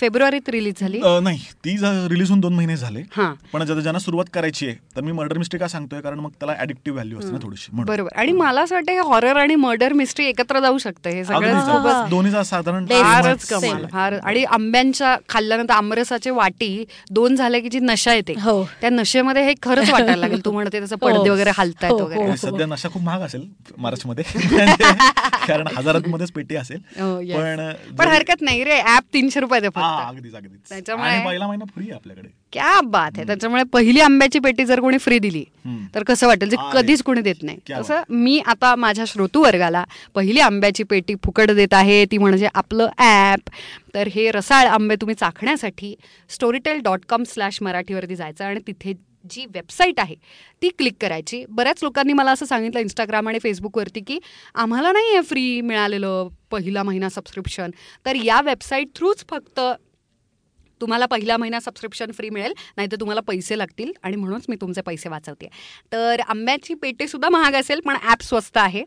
फेब्रुवारीत 0.00 0.48
रिलीज 0.48 0.80
झाली? 0.80 1.00
नाही. 1.22 1.38
ती 1.64 1.76
रिलीज 1.82 2.28
होऊन 2.28 2.40
दोन 2.40 2.54
महिने 2.54 2.76
झाले. 2.76 3.00
हा. 3.16 3.32
पण 3.52 3.64
ज्याला 3.64 3.82
ज्यांना 3.82 3.98
सुरुवात 3.98 4.30
करायची 4.34 4.66
आहे 4.66 4.76
तर 4.96 5.00
मी 5.00 5.12
मर्डर 5.12 5.38
मिस्ट्री 5.38 5.60
का 5.60 5.68
सांगतोय? 5.68 6.00
कारण 6.00 6.20
मग 6.20 6.30
त्याला 6.30 6.54
ऍडिक्टिव्ह 6.60 6.96
व्हॅल्यू 6.96 7.18
असते 7.18 7.32
ना 7.32 7.38
थोडीशी 7.42 7.70
बरोबर. 7.74 8.08
आणि 8.16 8.32
मला 8.32 8.62
असं 8.62 8.74
वाटतं 8.74 9.00
हॉरर 9.08 9.36
आणि 9.36 9.54
मर्डर 9.54 9.92
मिस्ट्री 9.92 10.26
एकत्र 10.26 10.60
जाऊ 10.60 10.78
शकतं. 10.78 11.10
हे 11.10 11.24
सगळं. 11.24 12.08
दोन्हीचा 12.10 12.42
साधारण 12.42 12.86
फारच 12.86 13.46
कमाल. 13.48 13.84
फार 13.92 14.12
आणि 14.14 14.44
आंब्यांच्या 14.44 15.16
खाल्ल्यानंतर 15.28 15.74
आमरसाचे 15.74 16.30
वाटी 16.30 16.84
दोन 17.12 17.34
झाले 17.36 17.60
की 17.60 17.68
जी 17.68 17.78
नशा 17.80 18.12
येते 18.14 18.34
हो. 18.40 18.62
त्या 18.80 18.90
नशेमध्ये 18.90 19.42
हे 19.44 19.54
खरंच 19.62 19.90
वाटायला 19.90 20.16
लागेल 20.16 20.44
तू 20.44 20.50
म्हणते 20.52 20.78
त्याचं 20.78 20.96
पडदे. 20.96 21.28
वगैरे 21.30 21.50
हलतायत 21.56 21.92
हो, 21.92 21.98
वगैरे 21.98 22.20
हो. 22.20 22.26
आणि 22.26 22.36
सध्या 22.36 22.66
नशा 22.66 22.88
खूप 22.88 23.02
महाग 23.02 23.20
असेल 23.20 23.46
मार्चमध्ये 23.78 24.24
कारण 25.46 25.66
हजारांमध्येच 25.76 26.32
पेटी 26.32 26.56
असेल 26.56 26.78
Oh, 26.98 27.18
yes. 27.22 27.36
पण 27.36 27.96
पण 27.96 28.08
हरकत 28.08 28.42
नाही 28.42 28.64
रे 28.64 28.78
ऍप 28.88 29.12
तीनशे 29.14 29.40
रुपयाचे 29.40 29.68
फक्त 29.68 30.08
अगदीच 30.08 30.34
अगदीच 30.34 30.68
त्याच्यामुळे- 30.68 31.12
आणि 31.12 31.24
पहिला 31.26 31.46
महिना 31.46 31.64
फ्री 31.64 31.84
आहे 31.84 31.94
आपल्याकडे 31.94 32.28
क्या 32.52 32.80
बात 32.84 33.10
आहे 33.16 33.26
त्याच्यामुळे 33.26 33.62
पहिली 33.72 34.00
आंब्याची 34.00 34.38
पेटी 34.38 34.64
जर 34.64 34.80
कोणी 34.80 34.98
फ्री 34.98 35.18
दिली. 35.18 35.44
तर 35.94 36.02
कसं 36.02 36.26
वाटेल 36.26 36.48
जे. 36.48 36.56
कधीच 36.72 37.02
कोणी 37.02 37.20
देत 37.20 37.42
नाही. 37.42 37.58
तसं 37.70 38.02
मी 38.10 38.38
आता 38.46 38.74
माझ्या 38.76 39.04
श्रोतू 39.08 39.42
वर्गाला 39.42 39.84
पहिली 40.14 40.40
आंब्याची 40.40 40.82
पेटी 40.82 41.14
फुकट 41.24 41.50
देत 41.50 41.74
आहे 41.74 42.04
ती 42.10 42.18
म्हणजे 42.18 42.48
आपलं 42.54 42.88
ॲप 42.98 43.50
तर 43.94 44.08
हे 44.14 44.30
रसाळ 44.30 44.66
आंबे 44.66 44.96
तुम्ही 45.00 45.14
चाखण्यासाठी 45.14 45.94
स्टोरीटेल 46.30 46.80
डॉट 46.84 47.04
कॉम 47.08 47.22
स्लॅश 47.24 47.58
मराठीवरती 47.62 48.16
जायचं 48.16 48.44
आणि 48.44 48.60
तिथे 48.66 48.92
जी 49.30 49.44
वेबसाईट 49.46 50.00
आहे 50.00 50.14
ती 50.62 50.68
क्लिक 50.68 50.94
करायची. 51.00 51.44
बऱ्याच 51.48 51.82
लोकांनी 51.82 52.12
मला 52.12 52.30
असं 52.30 52.46
सांगितलं 52.46 52.80
इंस्टाग्राम 52.80 53.28
आणि 53.28 53.38
फेसबुकवरती 53.42 54.00
की 54.00 54.18
आम्हाला 54.54 54.92
नाही 54.92 55.12
आहे 55.12 55.20
फ्री 55.22 55.60
मिळालेलं 55.60 56.28
पहिला 56.50 56.82
महिना 56.82 57.08
सबस्क्रिप्शन 57.08 57.70
तर 58.06 58.16
या 58.24 58.40
वेबसाईट 58.44 58.88
थ्रूच 58.96 59.24
फक्त 59.30 59.60
तुम्हाला 60.82 61.06
पहिला 61.06 61.36
महिना 61.36 61.60
सबस्क्रिप्शन 61.60 62.10
फ्री 62.12 62.30
मिळेल 62.30 62.52
नाहीतर 62.76 63.00
तुम्हाला 63.00 63.20
पैसे 63.26 63.58
लागतील 63.58 63.92
आणि 64.02 64.16
म्हणूनच 64.16 64.44
मी 64.48 64.56
तुमचे 64.60 64.80
पैसे 64.80 65.08
वाचवते 65.08 65.48
तर 65.92 66.20
आंब्याची 66.28 66.74
पेटेसुद्धा 66.74 67.28
महाग 67.28 67.54
असेल 67.54 67.80
पण 67.80 67.96
ॲप 68.02 68.22
स्वस्त 68.22 68.58
आहे. 68.58 68.84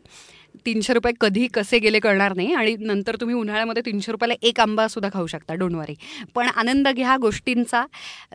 तीनशे 0.66 0.92
रुपये 0.94 1.12
कधी 1.20 1.46
कसे 1.54 1.78
गेले 1.78 1.98
कळणार 2.00 2.34
नाही 2.36 2.54
आणि 2.54 2.74
नंतर 2.80 3.16
तुम्ही 3.20 3.34
उन्हाळ्यामध्ये 3.36 3.82
तीनशे 3.86 4.12
रुपयाला 4.12 4.34
एक 4.42 4.60
आंबासुद्धा 4.60 5.08
खाऊ 5.12 5.26
शकता 5.26 5.54
डोंट 5.54 5.74
वरी 5.74 5.94
पण 6.34 6.48
आनंद 6.48 6.88
घ्या 6.88 7.16
गोष्टींचा. 7.20 7.84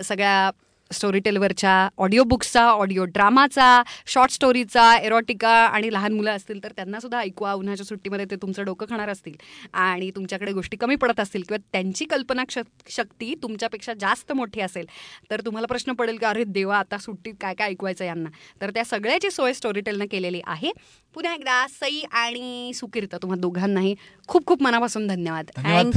सगळ्या 0.03 0.49
स्टोरी 0.91 1.19
टेलवरच्या 1.19 1.73
ऑडिओ 1.97 2.23
बुक्सचा 2.23 2.63
ऑडिओ 2.63 3.05
ड्रामाचा 3.05 3.81
शॉर्ट 4.07 4.31
स्टोरीचा 4.31 4.95
एरोटिका 4.97 5.49
आणि 5.49 5.91
लहान 5.93 6.13
मुलं 6.13 6.31
असतील 6.31 6.63
तर 6.63 6.71
त्यांना 6.75 6.99
सुद्धा 6.99 7.19
ऐकवा 7.19 7.53
उन्हाच्या 7.53 7.85
सुट्टीमध्ये 7.85 8.25
ते 8.31 8.35
तुमचं 8.35 8.65
डोकं 8.65 8.85
खाणार 8.89 9.09
असतील. 9.09 9.33
आणि 9.73 10.09
तुमच्याकडे 10.15 10.51
गोष्टी 10.51 10.77
कमी 10.77 10.95
पडत 10.95 11.19
असतील 11.19 11.41
किंवा 11.41 11.57
त्यांची 11.71 12.05
कल्पना 12.05 12.43
शक्ती 12.89 13.33
तुमच्यापेक्षा 13.43 13.93
जास्त 13.99 14.31
मोठी 14.31 14.61
असेल 14.61 14.85
तर 15.31 15.41
तुम्हाला 15.45 15.67
प्रश्न 15.67 15.93
पडेल 15.93 16.17
की 16.17 16.25
अरे 16.25 16.43
देवा 16.43 16.77
आता 16.77 16.97
सुट्टीत 16.97 17.33
काय 17.41 17.53
काय 17.53 17.69
ऐकवायचं 17.69 18.05
यांना. 18.05 18.29
तर 18.61 18.69
त्या 18.69 18.83
सगळ्याची 18.85 19.31
सोय 19.31 19.53
स्टोरी 19.53 19.81
टेलनं 19.81 20.05
केलेली 20.11 20.41
आहे. 20.45 20.71
पुन्हा 21.13 21.33
एकदा 21.33 21.65
सई 21.69 22.01
आणि 22.11 22.71
सुकीर्त 22.75 23.15
तुम्हा 23.15 23.37
दोघांनाही 23.37 23.95
खूप 24.27 24.45
खूप 24.45 24.61
मनापासून 24.63 25.07
धन्यवाद. 25.07 25.51
आणि 25.57 25.91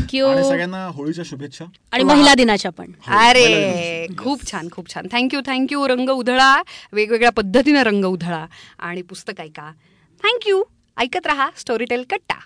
सगळ्यांना 0.44 0.86
होळीच्या 0.86 1.24
शुभेच्छा. 1.26 1.64
आणि 1.92 2.04
महिला 2.04 2.34
दिनाच्या 2.34 2.70
पण. 2.70 2.92
अरे 3.06 4.06
खूप 4.18 4.50
छान 4.50 4.68
खूप 4.72 4.94
छान. 4.94 5.06
थँक्यू 5.12 5.40
थँक्यू 5.46 5.88
रंग 5.88 6.08
उधळा. 6.08 6.62
वेगवेगळ्या 6.92 7.30
पद्धतीने 7.30 7.82
रंग 7.82 8.04
उधळा. 8.04 8.46
आणि 8.78 9.02
पुस्तक 9.02 9.40
ऐका. 9.40 9.72
थँक्यू 10.22 10.62
ऐकत 10.96 11.26
रहा. 11.26 11.50
स्टोरीटेल 11.56 12.04
कट्टा. 12.10 12.40